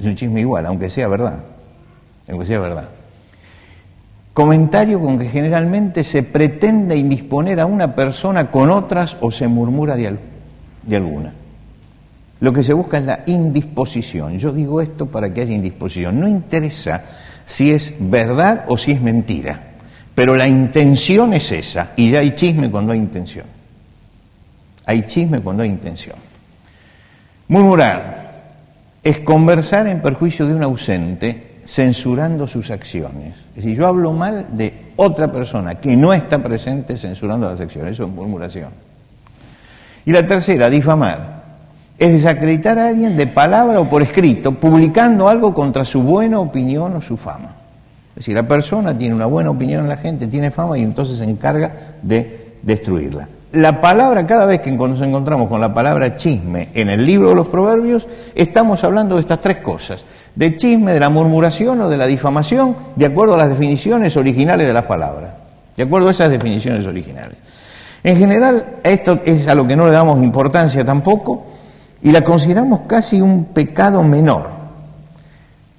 Es 0.00 0.06
un 0.06 0.16
chisme 0.16 0.40
igual, 0.40 0.64
aunque 0.64 0.88
sea 0.88 1.08
verdad. 1.08 1.40
Aunque 2.28 2.46
sea 2.46 2.58
verdad. 2.58 2.88
Comentario 4.32 4.98
con 5.00 5.18
que 5.18 5.28
generalmente 5.28 6.04
se 6.04 6.22
pretende 6.22 6.96
indisponer 6.96 7.60
a 7.60 7.66
una 7.66 7.94
persona 7.94 8.50
con 8.50 8.70
otras 8.70 9.18
o 9.20 9.30
se 9.30 9.46
murmura 9.46 9.96
de, 9.96 10.16
de 10.84 10.96
alguna. 10.96 11.34
Lo 12.40 12.52
que 12.52 12.62
se 12.62 12.72
busca 12.72 12.98
es 12.98 13.04
la 13.04 13.20
indisposición. 13.26 14.38
Yo 14.38 14.52
digo 14.52 14.80
esto 14.80 15.06
para 15.06 15.34
que 15.34 15.42
haya 15.42 15.52
indisposición. 15.52 16.18
No 16.18 16.26
interesa 16.26 17.02
si 17.44 17.72
es 17.72 17.92
verdad 17.98 18.64
o 18.68 18.78
si 18.78 18.92
es 18.92 19.02
mentira, 19.02 19.60
pero 20.14 20.34
la 20.36 20.48
intención 20.48 21.34
es 21.34 21.52
esa 21.52 21.92
y 21.96 22.10
ya 22.10 22.20
hay 22.20 22.30
chisme 22.30 22.70
cuando 22.70 22.92
hay 22.92 22.98
intención. 22.98 23.44
Hay 24.86 25.02
chisme 25.02 25.40
cuando 25.40 25.62
hay 25.62 25.68
intención. 25.68 26.16
Murmurar 27.48 28.19
es 29.02 29.18
conversar 29.20 29.86
en 29.86 30.00
perjuicio 30.02 30.46
de 30.46 30.54
un 30.54 30.62
ausente 30.62 31.50
censurando 31.64 32.46
sus 32.46 32.70
acciones. 32.70 33.34
Es 33.50 33.56
decir, 33.56 33.76
yo 33.76 33.86
hablo 33.86 34.12
mal 34.12 34.46
de 34.52 34.92
otra 34.96 35.30
persona 35.30 35.76
que 35.76 35.96
no 35.96 36.12
está 36.12 36.38
presente 36.38 36.96
censurando 36.96 37.48
las 37.48 37.60
acciones, 37.60 37.94
eso 37.94 38.04
es 38.04 38.10
murmuración. 38.10 38.70
Y 40.04 40.12
la 40.12 40.26
tercera, 40.26 40.68
difamar, 40.68 41.40
es 41.98 42.12
desacreditar 42.12 42.78
a 42.78 42.88
alguien 42.88 43.16
de 43.16 43.26
palabra 43.26 43.78
o 43.80 43.88
por 43.88 44.02
escrito, 44.02 44.52
publicando 44.52 45.28
algo 45.28 45.52
contra 45.52 45.84
su 45.84 46.02
buena 46.02 46.40
opinión 46.40 46.96
o 46.96 47.00
su 47.00 47.16
fama. 47.16 47.56
Es 48.10 48.26
decir, 48.26 48.34
la 48.34 48.48
persona 48.48 48.96
tiene 48.96 49.14
una 49.14 49.26
buena 49.26 49.50
opinión 49.50 49.82
en 49.82 49.88
la 49.88 49.96
gente, 49.96 50.26
tiene 50.26 50.50
fama 50.50 50.78
y 50.78 50.82
entonces 50.82 51.18
se 51.18 51.24
encarga 51.24 51.72
de 52.02 52.54
destruirla. 52.62 53.28
La 53.52 53.80
palabra, 53.80 54.26
cada 54.26 54.44
vez 54.44 54.60
que 54.60 54.70
nos 54.70 55.00
encontramos 55.00 55.48
con 55.48 55.60
la 55.60 55.74
palabra 55.74 56.14
chisme 56.14 56.68
en 56.72 56.88
el 56.88 57.04
libro 57.04 57.30
de 57.30 57.34
los 57.34 57.48
proverbios, 57.48 58.06
estamos 58.36 58.84
hablando 58.84 59.16
de 59.16 59.22
estas 59.22 59.40
tres 59.40 59.56
cosas 59.56 60.04
de 60.36 60.56
chisme, 60.56 60.92
de 60.92 61.00
la 61.00 61.08
murmuración 61.08 61.80
o 61.80 61.88
de 61.88 61.96
la 61.96 62.06
difamación, 62.06 62.76
de 62.94 63.06
acuerdo 63.06 63.34
a 63.34 63.38
las 63.38 63.48
definiciones 63.48 64.16
originales 64.16 64.68
de 64.68 64.72
las 64.72 64.84
palabras, 64.84 65.32
de 65.76 65.82
acuerdo 65.82 66.08
a 66.08 66.10
esas 66.12 66.30
definiciones 66.30 66.86
originales. 66.86 67.38
En 68.04 68.16
general, 68.16 68.64
esto 68.84 69.20
es 69.24 69.48
a 69.48 69.54
lo 69.54 69.66
que 69.66 69.76
no 69.76 69.84
le 69.84 69.92
damos 69.92 70.22
importancia 70.22 70.84
tampoco 70.84 71.46
y 72.02 72.12
la 72.12 72.22
consideramos 72.22 72.82
casi 72.86 73.20
un 73.20 73.46
pecado 73.46 74.02
menor. 74.02 74.48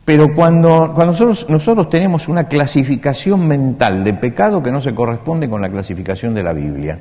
Pero 0.03 0.35
cuando, 0.35 0.91
cuando 0.93 1.13
nosotros, 1.13 1.45
nosotros 1.49 1.89
tenemos 1.89 2.27
una 2.27 2.49
clasificación 2.49 3.47
mental 3.47 4.03
de 4.03 4.13
pecado 4.13 4.61
que 4.61 4.71
no 4.71 4.81
se 4.81 4.93
corresponde 4.93 5.49
con 5.49 5.61
la 5.61 5.69
clasificación 5.69 6.33
de 6.33 6.43
la 6.43 6.53
Biblia, 6.53 6.99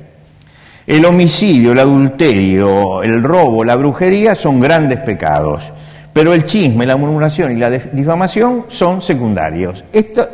el 0.91 1.05
homicidio, 1.05 1.71
el 1.71 1.79
adulterio, 1.79 3.01
el 3.01 3.23
robo, 3.23 3.63
la 3.63 3.77
brujería 3.77 4.35
son 4.35 4.59
grandes 4.59 4.99
pecados. 4.99 5.71
Pero 6.11 6.33
el 6.33 6.43
chisme, 6.43 6.85
la 6.85 6.97
murmuración 6.97 7.55
y 7.55 7.61
la 7.61 7.69
difamación 7.69 8.65
son 8.67 9.01
secundarios. 9.01 9.85
Esto, 9.93 10.29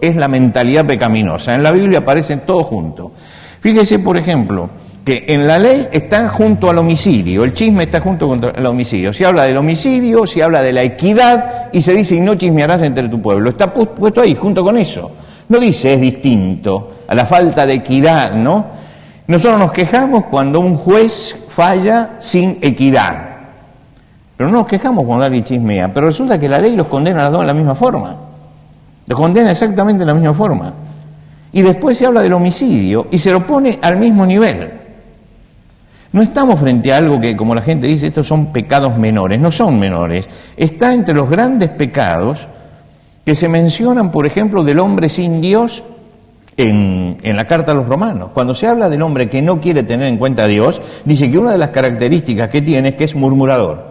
es 0.00 0.14
la 0.14 0.28
mentalidad 0.28 0.86
pecaminosa. 0.86 1.56
En 1.56 1.64
la 1.64 1.72
Biblia 1.72 1.98
aparecen 1.98 2.42
todos 2.46 2.66
juntos. 2.66 3.10
Fíjese, 3.60 3.98
por 3.98 4.16
ejemplo, 4.16 4.70
que 5.04 5.24
en 5.26 5.48
la 5.48 5.58
ley 5.58 5.88
está 5.90 6.28
junto 6.28 6.70
al 6.70 6.78
homicidio, 6.78 7.42
el 7.42 7.50
chisme 7.50 7.82
está 7.82 7.98
junto 7.98 8.28
con 8.28 8.44
el 8.44 8.66
homicidio. 8.66 9.12
Se 9.12 9.26
habla 9.26 9.42
del 9.42 9.56
homicidio, 9.56 10.24
se 10.24 10.40
habla 10.40 10.62
de 10.62 10.72
la 10.72 10.84
equidad 10.84 11.68
y 11.72 11.82
se 11.82 11.94
dice 11.94 12.14
y 12.14 12.20
no 12.20 12.36
chismearás 12.36 12.82
entre 12.82 13.08
tu 13.08 13.20
pueblo. 13.20 13.50
Está 13.50 13.74
puesto 13.74 14.20
ahí, 14.20 14.36
junto 14.36 14.62
con 14.62 14.76
eso. 14.76 15.10
No 15.48 15.58
dice 15.58 15.94
es 15.94 16.00
distinto 16.00 16.92
a 17.08 17.14
la 17.16 17.26
falta 17.26 17.66
de 17.66 17.74
equidad, 17.74 18.34
¿no? 18.34 18.79
Nosotros 19.30 19.60
nos 19.60 19.70
quejamos 19.70 20.24
cuando 20.24 20.58
un 20.58 20.74
juez 20.74 21.36
falla 21.50 22.16
sin 22.18 22.58
equidad. 22.62 23.28
Pero 24.36 24.50
no 24.50 24.58
nos 24.58 24.66
quejamos 24.66 25.06
cuando 25.06 25.24
alguien 25.24 25.44
chismea, 25.44 25.94
pero 25.94 26.08
resulta 26.08 26.36
que 26.36 26.48
la 26.48 26.58
ley 26.58 26.74
los 26.74 26.88
condena 26.88 27.20
a 27.20 27.24
los 27.26 27.34
dos 27.34 27.40
de 27.42 27.46
la 27.46 27.54
misma 27.54 27.76
forma. 27.76 28.16
Los 29.06 29.16
condena 29.16 29.52
exactamente 29.52 30.00
de 30.00 30.06
la 30.06 30.14
misma 30.14 30.34
forma. 30.34 30.74
Y 31.52 31.62
después 31.62 31.96
se 31.96 32.06
habla 32.06 32.22
del 32.22 32.32
homicidio 32.32 33.06
y 33.12 33.18
se 33.18 33.30
lo 33.30 33.46
pone 33.46 33.78
al 33.80 33.98
mismo 33.98 34.26
nivel. 34.26 34.68
No 36.10 36.22
estamos 36.22 36.58
frente 36.58 36.92
a 36.92 36.96
algo 36.96 37.20
que, 37.20 37.36
como 37.36 37.54
la 37.54 37.62
gente 37.62 37.86
dice, 37.86 38.08
estos 38.08 38.26
son 38.26 38.46
pecados 38.46 38.98
menores. 38.98 39.38
No 39.38 39.52
son 39.52 39.78
menores. 39.78 40.28
Está 40.56 40.92
entre 40.92 41.14
los 41.14 41.30
grandes 41.30 41.70
pecados 41.70 42.48
que 43.24 43.36
se 43.36 43.46
mencionan, 43.48 44.10
por 44.10 44.26
ejemplo, 44.26 44.64
del 44.64 44.80
hombre 44.80 45.08
sin 45.08 45.40
Dios 45.40 45.84
en, 46.68 47.36
la 47.36 47.46
carta 47.46 47.72
a 47.72 47.74
los 47.74 47.86
romanos. 47.86 48.30
Cuando 48.34 48.54
se 48.54 48.66
habla 48.66 48.88
del 48.88 49.02
hombre 49.02 49.28
que 49.28 49.40
no 49.42 49.60
quiere 49.60 49.82
tener 49.82 50.08
en 50.08 50.18
cuenta 50.18 50.44
a 50.44 50.46
Dios, 50.46 50.80
dice 51.04 51.30
que 51.30 51.38
una 51.38 51.52
de 51.52 51.58
las 51.58 51.70
características 51.70 52.48
que 52.48 52.62
tiene 52.62 52.90
es 52.90 52.94
que 52.96 53.04
es 53.04 53.14
murmurador. 53.14 53.90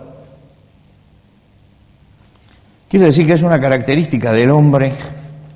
Quiere 2.90 3.08
decir 3.08 3.26
que 3.26 3.34
es 3.34 3.44
una 3.44 3.60
característica 3.60 4.32
del 4.32 4.50
hombre 4.52 4.92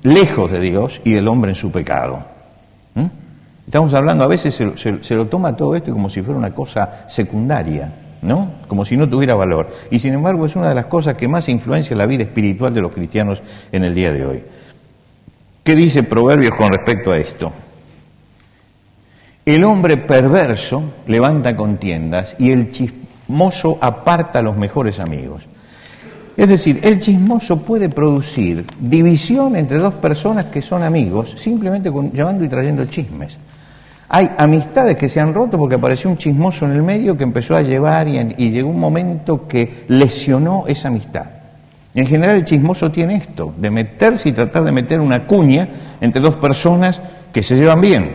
lejos 0.02 0.50
de 0.50 0.60
Dios 0.60 1.00
y 1.04 1.12
del 1.12 1.26
hombre 1.28 1.52
en 1.52 1.56
su 1.56 1.70
pecado. 1.70 2.24
¿Mm? 2.94 3.06
Estamos 3.66 3.94
hablando, 3.94 4.24
a 4.24 4.28
veces 4.28 4.54
se, 4.54 5.14
lo 5.14 5.26
toma 5.26 5.56
todo 5.56 5.74
esto 5.74 5.92
como 5.92 6.10
si 6.10 6.22
fuera 6.22 6.38
una 6.38 6.52
cosa 6.52 7.06
secundaria, 7.08 7.92
¿no? 8.22 8.50
Como 8.68 8.84
si 8.84 8.96
no 8.96 9.08
tuviera 9.08 9.34
valor. 9.34 9.68
Y 9.90 9.98
sin 9.98 10.14
embargo 10.14 10.46
es 10.46 10.54
una 10.54 10.68
de 10.68 10.74
las 10.74 10.86
cosas 10.86 11.14
que 11.14 11.26
más 11.26 11.48
influencia 11.48 11.96
la 11.96 12.06
vida 12.06 12.24
espiritual 12.24 12.74
de 12.74 12.82
los 12.82 12.92
cristianos 12.92 13.42
en 13.72 13.84
el 13.84 13.94
día 13.94 14.12
de 14.12 14.26
hoy. 14.26 14.42
¿Qué 15.64 15.74
dice 15.74 16.02
Proverbios 16.02 16.54
con 16.54 16.70
respecto 16.70 17.10
a 17.10 17.16
esto? 17.16 17.50
El 19.46 19.64
hombre 19.64 19.96
perverso 19.96 20.82
levanta 21.06 21.56
contiendas 21.56 22.36
y 22.38 22.50
el 22.50 22.68
chismoso 22.68 23.78
aparta 23.80 24.40
a 24.40 24.42
los 24.42 24.58
mejores 24.58 25.00
amigos. 25.00 25.42
Es 26.36 26.48
decir, 26.50 26.80
el 26.82 27.00
chismoso 27.00 27.62
puede 27.62 27.88
producir 27.88 28.66
división 28.78 29.56
entre 29.56 29.78
dos 29.78 29.94
personas 29.94 30.46
que 30.46 30.60
son 30.60 30.82
amigos 30.82 31.34
simplemente 31.38 31.90
con, 31.90 32.12
llevando 32.12 32.44
y 32.44 32.48
trayendo 32.48 32.84
chismes. 32.84 33.38
Hay 34.10 34.32
amistades 34.36 34.96
que 34.96 35.08
se 35.08 35.18
han 35.18 35.32
roto 35.32 35.56
porque 35.56 35.76
apareció 35.76 36.10
un 36.10 36.18
chismoso 36.18 36.66
en 36.66 36.72
el 36.72 36.82
medio 36.82 37.16
que 37.16 37.24
empezó 37.24 37.56
a 37.56 37.62
llevar 37.62 38.06
y, 38.06 38.18
y 38.36 38.50
llegó 38.50 38.68
un 38.68 38.80
momento 38.80 39.48
que 39.48 39.86
lesionó 39.88 40.64
esa 40.66 40.88
amistad. 40.88 41.24
En 41.94 42.06
general 42.06 42.36
el 42.36 42.44
chismoso 42.44 42.90
tiene 42.90 43.16
esto, 43.16 43.54
de 43.56 43.70
meterse 43.70 44.28
y 44.28 44.32
tratar 44.32 44.64
de 44.64 44.72
meter 44.72 45.00
una 45.00 45.26
cuña 45.26 45.68
entre 46.00 46.20
dos 46.20 46.36
personas 46.36 47.00
que 47.32 47.42
se 47.42 47.56
llevan 47.56 47.80
bien. 47.80 48.10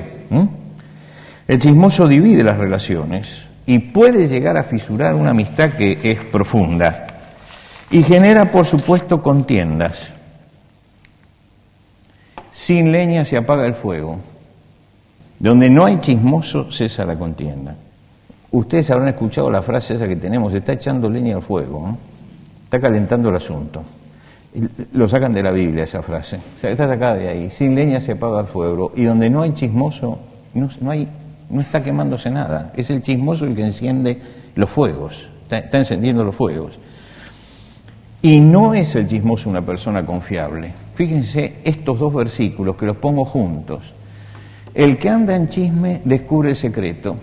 El 1.48 1.60
chismoso 1.60 2.08
divide 2.08 2.44
las 2.44 2.58
relaciones 2.58 3.44
y 3.66 3.80
puede 3.80 4.28
llegar 4.28 4.58
a 4.58 4.64
fisurar 4.64 5.16
una 5.16 5.32
amistad 5.32 5.72
que 5.72 5.98
es 6.04 6.24
profunda 6.26 7.08
y 7.92 8.04
genera, 8.04 8.52
por 8.52 8.66
supuesto, 8.66 9.22
contiendas. 9.24 10.12
Sin 12.52 12.92
leña 12.92 13.26
se 13.26 13.38
apaga 13.38 13.66
el 13.66 13.74
fuego. 13.74 14.20
Donde 15.40 15.70
no 15.70 15.86
hay 15.86 15.98
chismoso, 16.00 16.72
cesa 16.72 17.06
la 17.06 17.18
contienda. 17.18 17.76
Ustedes 18.52 18.90
habrán 18.90 19.08
escuchado 19.10 19.50
la 19.50 19.62
frase 19.62 19.96
esa 19.96 20.08
que 20.08 20.18
tenemos, 20.18 20.54
está 20.54 20.74
echando 20.74 21.10
leña 21.10 21.36
al 21.36 21.42
fuego, 21.42 21.98
está 22.70 22.80
calentando 22.80 23.30
el 23.30 23.36
asunto. 23.36 23.82
Lo 24.94 25.10
sacan 25.10 25.34
de 25.34 25.42
la 25.42 25.50
Biblia 25.50 25.86
esa 25.86 26.04
frase, 26.04 26.38
o 26.38 26.62
sea, 26.62 26.70
está 26.70 26.88
sacada 26.88 27.16
de 27.16 27.28
ahí. 27.28 27.50
Sin 27.50 27.74
leña 27.74 28.00
se 28.00 28.12
apaga 28.12 28.42
el 28.42 28.46
fuego 28.46 28.92
y 28.96 29.06
donde 29.06 29.28
no 29.28 29.42
hay 29.42 29.54
chismoso, 29.54 30.20
no, 30.54 30.92
hay, 30.92 31.08
no 31.50 31.62
está 31.62 31.84
quemándose 31.84 32.30
nada. 32.30 32.72
Es 32.76 32.92
el 32.92 33.02
chismoso 33.02 33.46
el 33.46 33.56
que 33.56 33.64
enciende 33.64 34.22
los 34.54 34.70
fuegos, 34.70 35.30
está 35.50 35.80
encendiendo 35.80 36.24
los 36.24 36.36
fuegos. 36.36 36.78
Y 38.22 38.40
no 38.40 38.76
es 38.76 38.94
el 38.94 39.08
chismoso 39.08 39.50
una 39.50 39.66
persona 39.66 40.06
confiable. 40.06 40.72
Fíjense 40.94 41.56
estos 41.64 41.98
dos 41.98 42.14
versículos 42.14 42.76
que 42.76 42.86
los 42.86 42.98
pongo 42.98 43.26
juntos. 43.26 43.82
El 44.76 45.00
que 45.00 45.10
anda 45.10 45.36
en 45.36 45.48
chisme 45.48 46.02
descubre 46.06 46.50
el 46.50 46.56
secreto, 46.56 47.16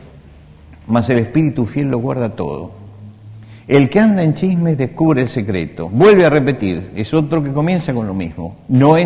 mas 0.89 1.09
el 1.09 1.21
espíritu 1.21 1.67
fiel 1.67 1.87
lo 1.87 1.99
guarda 1.99 2.31
todo. 2.31 2.86
El 3.69 3.91
que 3.91 3.99
anda 3.99 4.23
en 4.23 4.33
chisme 4.33 4.77
descubre 4.77 5.23
el 5.23 5.29
secreto. 5.29 5.89
Vuelve 5.89 6.25
a 6.25 6.31
repetir, 6.31 6.93
es 6.95 7.13
otro 7.13 7.43
que 7.43 7.53
comienza 7.53 7.93
con 7.93 8.07
lo 8.07 8.15
mismo. 8.15 8.57
No, 8.69 8.97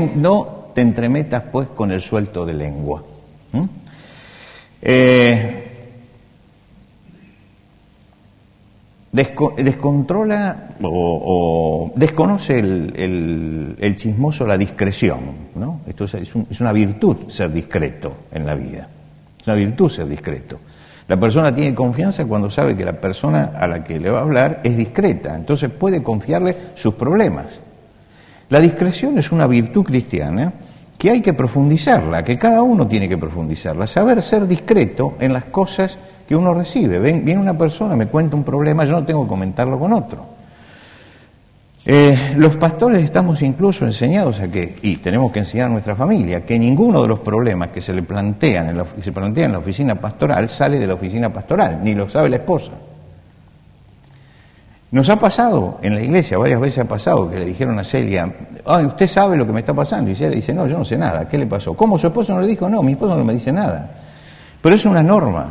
te 0.74 0.82
entremetas 0.82 1.44
pues 1.50 1.68
con 1.68 1.90
el 1.90 2.00
suelto 2.00 2.44
de 2.44 2.54
lengua. 2.54 3.02
¿Mm? 3.52 3.64
Eh, 4.82 5.70
descontrola 9.12 10.68
o, 10.82 11.92
desconoce 11.96 12.58
el, 12.58 13.94
chismoso 13.96 14.46
la 14.46 14.56
discreción. 14.56 15.20
¿no? 15.54 15.80
Esto 15.86 16.04
es, 16.04 16.60
una 16.60 16.72
virtud 16.72 17.28
ser 17.28 17.52
discreto 17.52 18.12
en 18.32 18.46
la 18.46 18.54
vida. 18.54 18.88
Es 19.40 19.46
una 19.46 19.56
virtud 19.56 19.90
ser 19.90 20.06
discreto. 20.06 20.58
La 21.10 21.18
persona 21.18 21.52
tiene 21.52 21.74
confianza 21.74 22.24
cuando 22.24 22.48
sabe 22.48 22.76
que 22.76 22.84
la 22.84 22.92
persona 22.92 23.50
a 23.58 23.66
la 23.66 23.82
que 23.82 23.98
le 23.98 24.10
va 24.10 24.20
a 24.20 24.22
hablar 24.22 24.60
es 24.62 24.76
discreta, 24.76 25.34
entonces 25.34 25.68
puede 25.68 26.04
confiarle 26.04 26.56
sus 26.76 26.94
problemas. 26.94 27.46
La 28.48 28.60
discreción 28.60 29.18
es 29.18 29.32
una 29.32 29.48
virtud 29.48 29.82
cristiana 29.82 30.52
que 30.96 31.10
hay 31.10 31.20
que 31.20 31.34
profundizarla, 31.34 32.22
que 32.22 32.38
cada 32.38 32.62
uno 32.62 32.86
tiene 32.86 33.08
que 33.08 33.18
profundizarla, 33.18 33.88
saber 33.88 34.22
ser 34.22 34.46
discreto 34.46 35.14
en 35.18 35.32
las 35.32 35.46
cosas 35.46 35.98
que 36.28 36.36
uno 36.36 36.54
recibe. 36.54 37.00
viene 37.00 37.40
una 37.40 37.58
persona, 37.58 37.96
me 37.96 38.06
cuenta 38.06 38.36
un 38.36 38.44
problema, 38.44 38.84
yo 38.84 38.92
no 38.92 39.04
tengo 39.04 39.24
que 39.24 39.30
comentarlo 39.30 39.80
con 39.80 39.92
otro. 39.92 40.39
Eh, 41.84 42.34
los 42.36 42.56
pastores 42.58 43.02
estamos 43.02 43.40
incluso 43.40 43.86
enseñados 43.86 44.40
a 44.40 44.48
que, 44.48 44.76
y 44.82 44.96
tenemos 44.98 45.32
que 45.32 45.38
enseñar 45.38 45.68
a 45.68 45.70
nuestra 45.70 45.96
familia, 45.96 46.44
que 46.44 46.58
ninguno 46.58 47.00
de 47.00 47.08
los 47.08 47.20
problemas 47.20 47.68
que 47.68 47.80
se 47.80 47.94
le 47.94 48.02
plantean 48.02 48.68
en 48.68 48.76
la, 48.76 48.84
se 49.02 49.12
plantean 49.12 49.46
en 49.46 49.52
la 49.52 49.58
oficina 49.58 49.94
pastoral 49.94 50.48
sale 50.50 50.78
de 50.78 50.86
la 50.86 50.94
oficina 50.94 51.32
pastoral, 51.32 51.80
ni 51.82 51.94
lo 51.94 52.08
sabe 52.10 52.28
la 52.28 52.36
esposa. 52.36 52.72
Nos 54.92 55.08
ha 55.08 55.18
pasado 55.18 55.78
en 55.82 55.94
la 55.94 56.02
iglesia, 56.02 56.36
varias 56.36 56.60
veces 56.60 56.84
ha 56.84 56.88
pasado, 56.88 57.30
que 57.30 57.38
le 57.38 57.46
dijeron 57.46 57.78
a 57.78 57.84
Celia, 57.84 58.30
Ay, 58.66 58.84
usted 58.84 59.06
sabe 59.06 59.36
lo 59.36 59.46
que 59.46 59.52
me 59.52 59.60
está 59.60 59.72
pasando, 59.72 60.10
y 60.10 60.16
Celia 60.16 60.36
dice, 60.36 60.52
no, 60.52 60.66
yo 60.66 60.76
no 60.76 60.84
sé 60.84 60.98
nada, 60.98 61.28
¿qué 61.28 61.38
le 61.38 61.46
pasó? 61.46 61.74
¿Cómo 61.74 61.96
su 61.96 62.08
esposo 62.08 62.34
no 62.34 62.42
le 62.42 62.48
dijo? 62.48 62.68
No, 62.68 62.82
mi 62.82 62.92
esposo 62.92 63.16
no 63.16 63.24
me 63.24 63.32
dice 63.32 63.52
nada. 63.52 63.88
Pero 64.60 64.74
es 64.74 64.84
una 64.84 65.02
norma, 65.02 65.50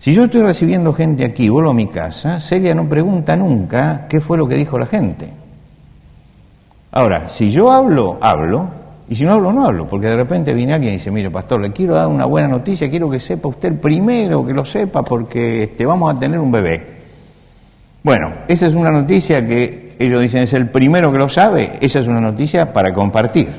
si 0.00 0.14
yo 0.14 0.24
estoy 0.24 0.40
recibiendo 0.40 0.94
gente 0.94 1.26
aquí, 1.26 1.50
vuelvo 1.50 1.70
a 1.70 1.74
mi 1.74 1.86
casa, 1.86 2.40
Celia 2.40 2.74
no 2.74 2.88
pregunta 2.88 3.36
nunca 3.36 4.06
qué 4.08 4.18
fue 4.22 4.38
lo 4.38 4.48
que 4.48 4.54
dijo 4.54 4.78
la 4.78 4.86
gente. 4.86 5.28
Ahora, 6.90 7.28
si 7.28 7.50
yo 7.50 7.70
hablo, 7.70 8.16
hablo, 8.22 8.66
y 9.10 9.14
si 9.14 9.24
no 9.24 9.34
hablo, 9.34 9.52
no 9.52 9.66
hablo, 9.66 9.86
porque 9.86 10.06
de 10.06 10.16
repente 10.16 10.54
viene 10.54 10.72
alguien 10.72 10.94
y 10.94 10.96
dice, 10.96 11.10
mire, 11.10 11.30
pastor, 11.30 11.60
le 11.60 11.70
quiero 11.72 11.96
dar 11.96 12.08
una 12.08 12.24
buena 12.24 12.48
noticia, 12.48 12.88
quiero 12.88 13.10
que 13.10 13.20
sepa 13.20 13.48
usted 13.48 13.78
primero, 13.78 14.46
que 14.46 14.54
lo 14.54 14.64
sepa, 14.64 15.02
porque 15.02 15.64
este, 15.64 15.84
vamos 15.84 16.16
a 16.16 16.18
tener 16.18 16.40
un 16.40 16.50
bebé. 16.50 16.82
Bueno, 18.02 18.32
esa 18.48 18.68
es 18.68 18.74
una 18.74 18.90
noticia 18.90 19.46
que 19.46 19.96
ellos 19.98 20.22
dicen 20.22 20.44
es 20.44 20.54
el 20.54 20.70
primero 20.70 21.12
que 21.12 21.18
lo 21.18 21.28
sabe, 21.28 21.76
esa 21.78 22.00
es 22.00 22.08
una 22.08 22.22
noticia 22.22 22.72
para 22.72 22.94
compartir, 22.94 23.50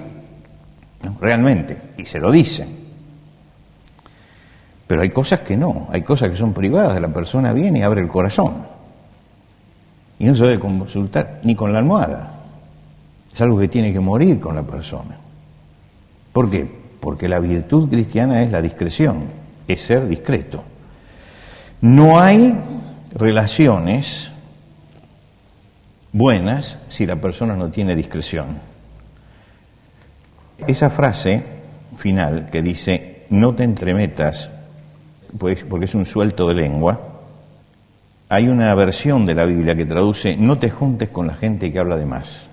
realmente, 1.20 1.78
y 1.98 2.06
se 2.08 2.20
lo 2.20 2.32
dicen. 2.32 2.81
Pero 4.92 5.04
hay 5.04 5.10
cosas 5.10 5.40
que 5.40 5.56
no, 5.56 5.88
hay 5.90 6.02
cosas 6.02 6.32
que 6.32 6.36
son 6.36 6.52
privadas, 6.52 7.00
la 7.00 7.08
persona 7.08 7.54
viene 7.54 7.80
y 7.80 7.82
abre 7.82 8.02
el 8.02 8.10
corazón. 8.10 8.56
Y 10.20 10.26
no 10.26 10.36
se 10.36 10.44
debe 10.44 10.60
consultar 10.60 11.40
ni 11.44 11.56
con 11.56 11.72
la 11.72 11.80
almohada. 11.80 12.34
Es 13.34 13.40
algo 13.40 13.58
que 13.58 13.70
tiene 13.70 13.94
que 13.94 14.02
morir 14.02 14.38
con 14.38 14.54
la 14.54 14.64
persona. 14.64 15.16
¿Por 16.34 16.50
qué? 16.50 16.70
Porque 17.00 17.30
la 17.30 17.40
virtud 17.40 17.88
cristiana 17.88 18.44
es 18.44 18.52
la 18.52 18.62
discreción, 18.62 19.28
es 19.66 19.82
ser 19.82 20.06
discreto. 20.10 20.62
No 21.80 22.20
hay 22.20 22.54
relaciones 23.14 24.34
buenas 26.12 26.80
si 26.90 27.06
la 27.06 27.16
persona 27.16 27.56
no 27.56 27.70
tiene 27.70 27.96
discreción. 27.96 28.60
Esa 30.68 30.90
frase 30.90 31.42
final 31.96 32.50
que 32.52 32.62
dice, 32.62 33.24
no 33.30 33.56
te 33.56 33.64
entremetas 33.64 34.50
pues, 35.38 35.64
porque 35.64 35.86
es 35.86 35.96
un 35.96 36.06
suelto 36.06 36.48
de 36.48 36.56
lengua, 36.56 37.00
hay 38.30 38.48
una 38.48 38.74
versión 38.76 39.26
de 39.26 39.36
la 39.36 39.46
Biblia 39.46 39.76
que 39.76 39.86
traduce, 39.86 40.38
no 40.38 40.58
te 40.58 40.70
juntes 40.70 41.10
con 41.10 41.28
la 41.28 41.34
gente 41.34 41.72
que 41.72 41.80
habla 41.80 41.98
de 41.98 42.06
más. 42.06 42.48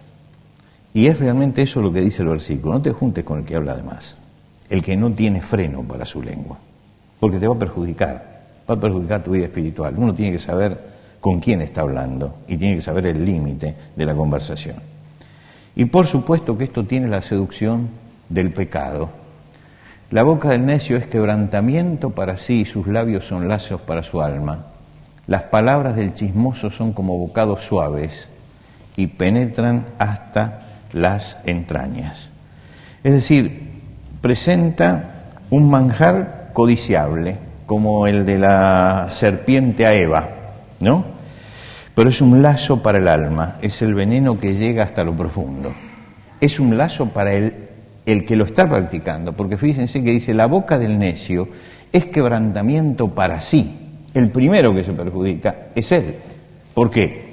Y 0.93 1.07
es 1.07 1.19
realmente 1.19 1.63
eso 1.63 1.81
lo 1.81 1.93
que 1.93 2.01
dice 2.01 2.23
el 2.23 2.29
versículo, 2.29 2.75
no 2.75 2.83
te 2.83 2.91
juntes 2.93 3.25
con 3.25 3.39
el 3.39 3.45
que 3.45 3.55
habla 3.55 3.77
de 3.77 3.83
más, 3.83 4.17
el 4.71 4.83
que 4.83 4.97
no 4.97 5.11
tiene 5.13 5.41
freno 5.41 5.83
para 5.83 6.05
su 6.05 6.23
lengua, 6.23 6.59
porque 7.21 7.39
te 7.39 7.47
va 7.47 7.55
a 7.55 7.59
perjudicar, 7.59 8.41
va 8.69 8.75
a 8.75 8.81
perjudicar 8.81 9.23
tu 9.23 9.31
vida 9.31 9.45
espiritual. 9.45 9.95
Uno 9.97 10.15
tiene 10.15 10.33
que 10.33 10.39
saber 10.39 10.79
con 11.21 11.41
quién 11.41 11.63
está 11.63 11.83
hablando 11.83 12.39
y 12.49 12.57
tiene 12.57 12.77
que 12.77 12.83
saber 12.83 13.07
el 13.07 13.25
límite 13.25 13.75
de 13.95 14.07
la 14.07 14.15
conversación. 14.15 14.77
Y 15.77 15.85
por 15.85 16.07
supuesto 16.07 16.59
que 16.59 16.65
esto 16.65 16.85
tiene 16.85 17.07
la 17.07 17.23
seducción 17.23 17.89
del 18.29 18.53
pecado, 18.53 19.11
la 20.11 20.23
boca 20.23 20.49
del 20.49 20.65
necio 20.65 20.97
es 20.97 21.07
quebrantamiento 21.07 22.11
para 22.11 22.39
sí 22.39 22.63
y 22.63 22.65
sus 22.65 22.87
labios 22.87 23.27
son 23.27 23.47
lazos 23.47 23.83
para 23.83 24.03
su 24.03 24.23
alma. 24.23 24.65
Las 25.27 25.45
palabras 25.45 25.97
del 25.97 26.15
chismoso 26.15 26.71
son 26.71 26.95
como 26.95 27.19
bocados 27.19 27.63
suaves 27.63 28.29
y 28.97 29.09
penetran 29.09 29.85
hasta 29.99 30.63
las 30.93 31.37
entrañas. 31.45 32.31
Es 33.05 33.13
decir, 33.13 33.71
presenta 34.23 35.25
un 35.51 35.71
manjar 35.71 36.51
codiciable, 36.55 37.37
como 37.67 38.07
el 38.07 38.25
de 38.25 38.39
la 38.39 39.09
serpiente 39.11 39.85
a 39.85 39.93
Eva, 39.93 40.27
¿no? 40.81 41.05
Pero 41.95 42.09
es 42.09 42.23
un 42.23 42.41
lazo 42.41 42.83
para 42.83 42.97
el 42.97 43.09
alma, 43.09 43.57
es 43.61 43.83
el 43.83 43.95
veneno 43.95 44.41
que 44.41 44.55
llega 44.55 44.85
hasta 44.85 45.05
lo 45.05 45.15
profundo. 45.15 45.73
Es 46.41 46.59
un 46.59 46.79
lazo 46.79 47.11
para 47.11 47.35
el 47.35 47.68
el 48.09 48.25
que 48.25 48.37
lo 48.37 48.45
está 48.45 48.67
practicando, 48.67 49.35
porque 49.35 49.59
fíjense 49.59 50.03
que 50.03 50.11
dice, 50.13 50.33
la 50.33 50.47
boca 50.47 50.79
del 50.79 50.99
necio 50.99 51.49
es 51.93 52.07
quebrantamiento 52.07 53.09
para 53.09 53.43
sí. 53.43 53.71
El 54.15 54.31
primero 54.31 54.75
que 54.75 54.83
se 54.83 54.93
perjudica 54.93 55.67
es 55.75 55.93
él. 55.93 56.15
¿Por 56.73 56.91
qué? 56.91 57.29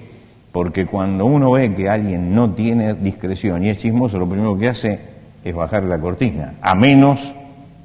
Porque 0.52 0.86
cuando 0.86 1.26
uno 1.26 1.52
ve 1.52 1.74
que 1.74 1.88
alguien 1.88 2.36
no 2.36 2.52
tiene 2.52 2.94
discreción 2.94 3.64
y 3.66 3.70
es 3.70 3.78
chismoso, 3.78 4.20
lo 4.20 4.28
primero 4.28 4.58
que 4.58 4.68
hace 4.68 5.00
es 5.46 5.56
bajar 5.56 5.86
la 5.86 5.98
cortina, 5.98 6.56
a 6.62 6.76
menos 6.76 7.34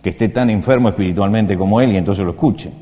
que 0.03 0.11
esté 0.11 0.29
tan 0.29 0.51
enfermo 0.51 0.89
espiritualmente 0.89 1.57
como 1.57 1.81
él 1.81 1.93
y 1.93 1.97
entonces 1.97 2.25
lo 2.25 2.33
escuche. 2.33 2.73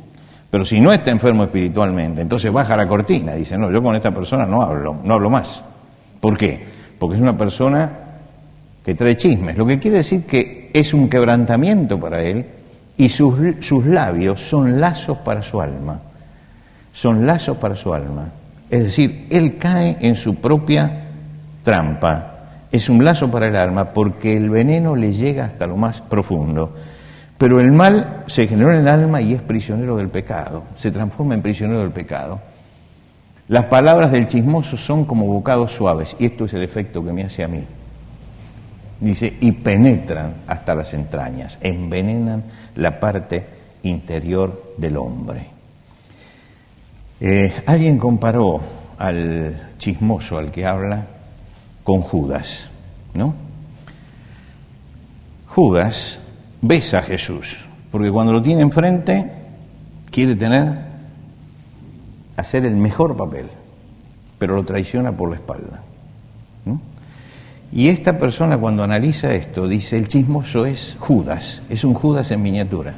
Pero 0.51 0.65
si 0.65 0.81
no 0.81 0.91
está 0.91 1.11
enfermo 1.11 1.45
espiritualmente, 1.45 2.23
entonces 2.23 2.51
baja 2.51 2.75
la 2.77 2.89
cortina, 2.89 3.35
dice, 3.35 3.59
no, 3.59 3.71
yo 3.71 3.83
con 3.83 3.95
esta 3.95 4.11
persona 4.11 4.47
no 4.47 4.63
hablo, 4.63 4.97
no 5.05 5.15
hablo 5.15 5.29
más. 5.29 5.63
¿Por 6.19 6.39
qué? 6.39 6.65
Porque 6.99 7.17
es 7.17 7.21
una 7.23 7.37
persona 7.37 8.08
que 8.89 8.95
trae 8.95 9.17
chismes, 9.17 9.55
lo 9.55 9.67
que 9.67 9.79
quiere 9.79 9.99
decir 9.99 10.25
que 10.25 10.71
es 10.73 10.95
un 10.95 11.11
quebrantamiento 11.11 12.01
para 12.01 12.23
él 12.23 12.47
y 12.97 13.11
sus, 13.11 13.37
sus 13.61 13.85
labios 13.85 14.41
son 14.41 14.81
lazos 14.81 15.19
para 15.19 15.43
su 15.43 15.61
alma, 15.61 16.01
son 16.95 17.27
lazos 17.27 17.59
para 17.59 17.77
su 17.77 17.93
alma. 17.93 18.31
Es 18.71 18.85
decir, 18.85 19.27
él 19.29 19.59
cae 19.59 19.99
en 20.01 20.17
su 20.17 20.37
propia 20.37 21.03
trampa, 21.61 22.65
es 22.73 22.89
un 22.89 23.05
lazo 23.05 23.31
para 23.31 23.49
el 23.49 23.57
alma 23.57 23.93
porque 23.93 24.35
el 24.35 24.49
veneno 24.49 24.97
le 24.97 25.13
llega 25.13 25.45
hasta 25.45 25.67
lo 25.67 25.77
más 25.77 26.01
profundo. 26.01 26.73
Pero 27.37 27.61
el 27.61 27.71
mal 27.71 28.25
se 28.27 28.47
generó 28.47 28.73
en 28.73 28.79
el 28.79 28.89
alma 28.89 29.21
y 29.21 29.35
es 29.35 29.43
prisionero 29.43 29.99
del 29.99 30.09
pecado, 30.09 30.63
se 30.79 30.91
transforma 30.91 31.35
en 31.35 31.43
prisionero 31.43 31.81
del 31.81 31.91
pecado. 31.91 32.41
Las 33.49 33.67
palabras 33.67 34.11
del 34.13 34.25
chismoso 34.25 34.79
son 34.79 35.05
como 35.05 35.27
bocados 35.27 35.73
suaves, 35.73 36.17
y 36.19 36.25
esto 36.25 36.47
es 36.47 36.55
el 36.55 36.63
efecto 36.63 37.05
que 37.05 37.13
me 37.13 37.25
hace 37.25 37.45
a 37.45 37.49
mí. 37.49 37.63
Dice, 39.01 39.33
y 39.41 39.53
penetran 39.53 40.43
hasta 40.49 40.75
las 40.75 40.93
entrañas, 40.93 41.59
envenenan 41.61 42.43
la 42.75 42.99
parte 42.99 43.47
interior 43.85 44.75
del 44.77 44.97
hombre. 44.97 45.47
Eh, 47.21 47.53
alguien 47.67 47.99
comparó 47.99 48.61
al 48.99 49.75
chismoso, 49.79 50.39
al 50.39 50.51
que 50.51 50.67
habla, 50.67 51.07
con 51.85 52.01
Judas, 52.01 52.69
¿no? 53.15 53.35
Judas 55.47 56.19
besa 56.61 56.99
a 56.99 57.03
Jesús, 57.03 57.59
porque 57.91 58.11
cuando 58.11 58.33
lo 58.33 58.43
tiene 58.43 58.63
enfrente 58.63 59.33
quiere 60.11 60.35
tener, 60.35 60.77
hacer 62.37 62.67
el 62.67 62.77
mejor 62.77 63.17
papel, 63.17 63.47
pero 64.39 64.55
lo 64.55 64.65
traiciona 64.65 65.13
por 65.13 65.31
la 65.31 65.37
espalda. 65.37 65.83
Y 67.73 67.89
esta 67.89 68.19
persona 68.19 68.57
cuando 68.57 68.83
analiza 68.83 69.35
esto 69.35 69.69
dice, 69.69 69.99
el 69.99 70.09
chismoso 70.09 70.65
es 70.65 70.97
Judas, 70.99 71.63
es 71.69 71.85
un 71.85 71.95
Judas 71.95 72.31
en 72.31 72.43
miniatura. 72.43 72.95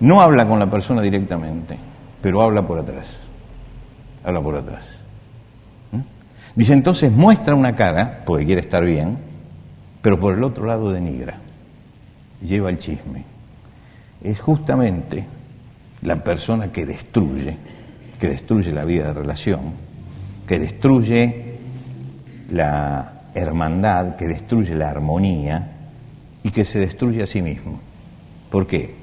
No 0.00 0.20
habla 0.20 0.46
con 0.46 0.58
la 0.58 0.70
persona 0.70 1.00
directamente, 1.00 1.78
pero 2.20 2.42
habla 2.42 2.66
por 2.66 2.78
atrás. 2.78 3.16
Habla 4.24 4.40
por 4.40 4.56
atrás. 4.56 4.84
Dice 6.54 6.72
entonces 6.72 7.12
muestra 7.12 7.54
una 7.54 7.76
cara, 7.76 8.22
porque 8.26 8.44
quiere 8.44 8.60
estar 8.60 8.84
bien, 8.84 9.18
pero 10.02 10.18
por 10.18 10.34
el 10.34 10.44
otro 10.44 10.66
lado 10.66 10.90
denigra, 10.90 11.38
lleva 12.42 12.70
el 12.70 12.78
chisme. 12.78 13.24
Es 14.22 14.40
justamente 14.40 15.24
la 16.02 16.22
persona 16.22 16.72
que 16.72 16.84
destruye, 16.84 17.56
que 18.18 18.28
destruye 18.28 18.72
la 18.72 18.84
vida 18.84 19.06
de 19.06 19.12
relación, 19.14 19.60
que 20.46 20.58
destruye 20.58 21.58
la 22.50 23.19
hermandad, 23.34 24.16
que 24.16 24.26
destruye 24.26 24.74
la 24.74 24.90
armonía 24.90 25.68
y 26.42 26.50
que 26.50 26.64
se 26.64 26.78
destruye 26.78 27.22
a 27.22 27.26
sí 27.26 27.42
mismo. 27.42 27.80
¿Por 28.50 28.66
qué? 28.66 28.94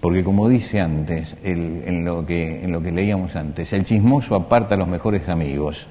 Porque 0.00 0.24
como 0.24 0.48
dice 0.48 0.80
antes, 0.80 1.36
en, 1.44 2.04
lo 2.04 2.26
que, 2.26 2.64
en 2.64 2.72
lo 2.72 2.82
que 2.82 2.90
leíamos 2.90 3.36
antes, 3.36 3.72
el 3.72 3.84
chismoso 3.84 4.34
aparta 4.34 4.74
a 4.74 4.78
los 4.78 4.88
mejores 4.88 5.28
amigos, 5.28 5.86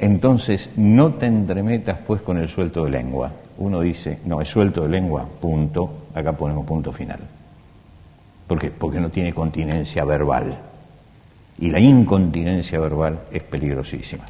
entonces, 0.00 0.70
no 0.76 1.12
te 1.14 1.26
entremetas 1.26 1.98
pues 2.06 2.22
con 2.22 2.38
el 2.38 2.48
suelto 2.48 2.84
de 2.84 2.90
lengua. 2.90 3.32
Uno 3.58 3.80
dice, 3.80 4.18
no, 4.24 4.40
es 4.40 4.48
suelto 4.48 4.82
de 4.82 4.88
lengua, 4.88 5.28
punto, 5.40 6.06
acá 6.14 6.32
ponemos 6.32 6.64
punto 6.64 6.90
final. 6.90 7.20
¿Por 8.46 8.58
qué? 8.58 8.70
Porque 8.70 8.98
no 8.98 9.10
tiene 9.10 9.34
continencia 9.34 10.04
verbal. 10.06 10.56
Y 11.58 11.70
la 11.70 11.80
incontinencia 11.80 12.80
verbal 12.80 13.20
es 13.30 13.42
peligrosísima. 13.42 14.24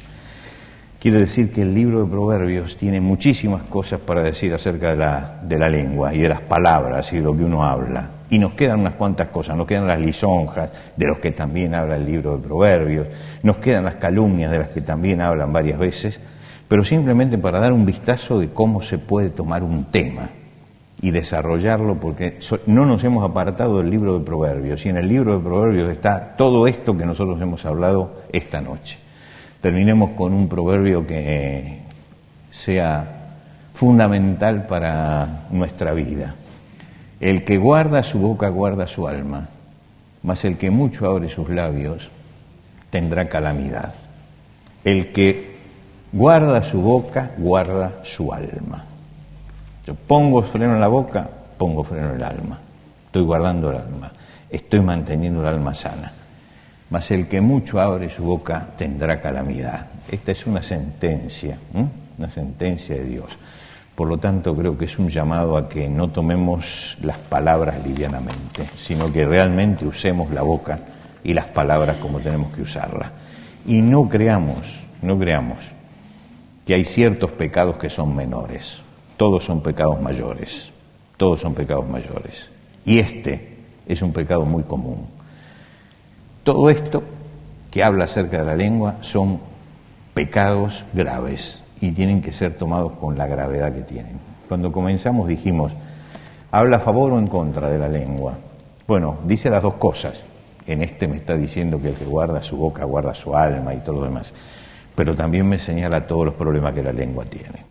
Quiere 1.01 1.17
decir 1.17 1.51
que 1.51 1.63
el 1.63 1.73
libro 1.73 2.03
de 2.03 2.11
Proverbios 2.11 2.77
tiene 2.77 3.01
muchísimas 3.01 3.63
cosas 3.63 3.99
para 3.99 4.21
decir 4.21 4.53
acerca 4.53 4.91
de 4.91 4.97
la, 4.97 5.39
de 5.41 5.57
la 5.57 5.67
lengua 5.67 6.13
y 6.13 6.19
de 6.19 6.29
las 6.29 6.41
palabras 6.41 7.11
y 7.11 7.15
de 7.15 7.23
lo 7.23 7.35
que 7.35 7.43
uno 7.43 7.63
habla. 7.63 8.07
Y 8.29 8.37
nos 8.37 8.53
quedan 8.53 8.81
unas 8.81 8.93
cuantas 8.93 9.29
cosas, 9.29 9.57
nos 9.57 9.65
quedan 9.65 9.87
las 9.87 9.99
lisonjas, 9.99 10.69
de 10.95 11.07
los 11.07 11.17
que 11.17 11.31
también 11.31 11.73
habla 11.73 11.95
el 11.95 12.05
libro 12.05 12.37
de 12.37 12.43
Proverbios, 12.43 13.07
nos 13.41 13.57
quedan 13.57 13.85
las 13.85 13.95
calumnias, 13.95 14.51
de 14.51 14.59
las 14.59 14.67
que 14.67 14.81
también 14.81 15.21
hablan 15.21 15.51
varias 15.51 15.79
veces, 15.79 16.19
pero 16.67 16.83
simplemente 16.83 17.39
para 17.39 17.59
dar 17.59 17.73
un 17.73 17.83
vistazo 17.83 18.37
de 18.37 18.49
cómo 18.49 18.83
se 18.83 18.99
puede 18.99 19.31
tomar 19.31 19.63
un 19.63 19.85
tema 19.85 20.29
y 21.01 21.09
desarrollarlo, 21.09 21.95
porque 21.95 22.37
no 22.67 22.85
nos 22.85 23.03
hemos 23.03 23.27
apartado 23.27 23.79
del 23.79 23.89
libro 23.89 24.19
de 24.19 24.23
Proverbios, 24.23 24.85
y 24.85 24.89
en 24.89 24.97
el 24.97 25.07
libro 25.07 25.39
de 25.39 25.43
Proverbios 25.43 25.89
está 25.89 26.35
todo 26.37 26.67
esto 26.67 26.95
que 26.95 27.07
nosotros 27.07 27.41
hemos 27.41 27.65
hablado 27.65 28.21
esta 28.31 28.61
noche. 28.61 29.00
Terminemos 29.61 30.11
con 30.11 30.33
un 30.33 30.49
proverbio 30.49 31.05
que 31.05 31.81
sea 32.49 33.21
fundamental 33.73 34.65
para 34.65 35.45
nuestra 35.51 35.93
vida. 35.93 36.33
El 37.19 37.43
que 37.45 37.57
guarda 37.57 38.01
su 38.01 38.17
boca 38.17 38.49
guarda 38.49 38.87
su 38.87 39.07
alma, 39.07 39.47
mas 40.23 40.43
el 40.45 40.57
que 40.57 40.71
mucho 40.71 41.07
abre 41.07 41.29
sus 41.29 41.49
labios 41.49 42.09
tendrá 42.89 43.29
calamidad. 43.29 43.93
El 44.83 45.11
que 45.11 45.55
guarda 46.11 46.63
su 46.63 46.81
boca 46.81 47.31
guarda 47.37 47.99
su 48.03 48.33
alma. 48.33 48.83
Yo 49.85 49.93
pongo 49.93 50.41
freno 50.41 50.73
en 50.73 50.81
la 50.81 50.87
boca, 50.87 51.29
pongo 51.57 51.83
freno 51.83 52.09
en 52.09 52.15
el 52.15 52.23
alma. 52.23 52.59
Estoy 53.05 53.21
guardando 53.21 53.69
el 53.69 53.77
alma, 53.77 54.11
estoy 54.49 54.81
manteniendo 54.81 55.41
el 55.41 55.47
alma 55.47 55.75
sana. 55.75 56.11
Mas 56.91 57.09
el 57.09 57.27
que 57.27 57.39
mucho 57.41 57.79
abre 57.79 58.09
su 58.09 58.23
boca 58.23 58.67
tendrá 58.77 59.19
calamidad. 59.19 59.87
Esta 60.11 60.33
es 60.33 60.45
una 60.45 60.61
sentencia, 60.61 61.57
una 62.17 62.29
sentencia 62.29 62.95
de 62.95 63.05
Dios. 63.05 63.37
Por 63.95 64.09
lo 64.09 64.17
tanto, 64.17 64.55
creo 64.55 64.77
que 64.77 64.85
es 64.85 64.99
un 64.99 65.07
llamado 65.07 65.55
a 65.55 65.69
que 65.69 65.87
no 65.87 66.09
tomemos 66.09 66.97
las 67.01 67.17
palabras 67.17 67.85
livianamente, 67.85 68.65
sino 68.77 69.11
que 69.11 69.25
realmente 69.25 69.85
usemos 69.85 70.31
la 70.31 70.41
boca 70.41 70.79
y 71.23 71.33
las 71.33 71.47
palabras 71.47 71.95
como 71.97 72.19
tenemos 72.19 72.53
que 72.53 72.61
usarlas. 72.61 73.09
Y 73.65 73.81
no 73.81 74.09
creamos, 74.09 74.83
no 75.01 75.17
creamos 75.17 75.59
que 76.65 76.73
hay 76.73 76.83
ciertos 76.83 77.31
pecados 77.31 77.77
que 77.77 77.89
son 77.89 78.15
menores. 78.15 78.81
Todos 79.15 79.45
son 79.45 79.61
pecados 79.61 80.01
mayores. 80.01 80.71
Todos 81.15 81.39
son 81.39 81.53
pecados 81.53 81.87
mayores. 81.87 82.49
Y 82.83 82.99
este 82.99 83.59
es 83.85 84.01
un 84.01 84.11
pecado 84.11 84.43
muy 84.45 84.63
común. 84.63 85.20
Todo 86.43 86.71
esto 86.71 87.03
que 87.69 87.83
habla 87.83 88.05
acerca 88.05 88.39
de 88.39 88.45
la 88.45 88.55
lengua 88.55 88.95
son 89.01 89.39
pecados 90.15 90.85
graves 90.91 91.61
y 91.79 91.91
tienen 91.91 92.21
que 92.21 92.31
ser 92.31 92.55
tomados 92.55 92.93
con 92.93 93.15
la 93.15 93.27
gravedad 93.27 93.71
que 93.73 93.81
tienen. 93.81 94.19
Cuando 94.47 94.71
comenzamos 94.71 95.27
dijimos, 95.27 95.73
¿habla 96.51 96.77
a 96.77 96.79
favor 96.79 97.13
o 97.13 97.19
en 97.19 97.27
contra 97.27 97.69
de 97.69 97.77
la 97.77 97.87
lengua? 97.87 98.33
Bueno, 98.87 99.17
dice 99.25 99.51
las 99.51 99.61
dos 99.61 99.75
cosas. 99.75 100.23
En 100.65 100.81
este 100.81 101.07
me 101.07 101.17
está 101.17 101.37
diciendo 101.37 101.79
que 101.79 101.89
el 101.89 101.95
que 101.95 102.05
guarda 102.05 102.41
su 102.41 102.57
boca 102.57 102.85
guarda 102.85 103.13
su 103.13 103.35
alma 103.35 103.75
y 103.75 103.77
todo 103.77 103.99
lo 103.99 104.05
demás. 104.05 104.33
Pero 104.95 105.15
también 105.15 105.47
me 105.47 105.59
señala 105.59 106.07
todos 106.07 106.25
los 106.25 106.33
problemas 106.33 106.73
que 106.73 106.81
la 106.81 106.91
lengua 106.91 107.23
tiene. 107.25 107.70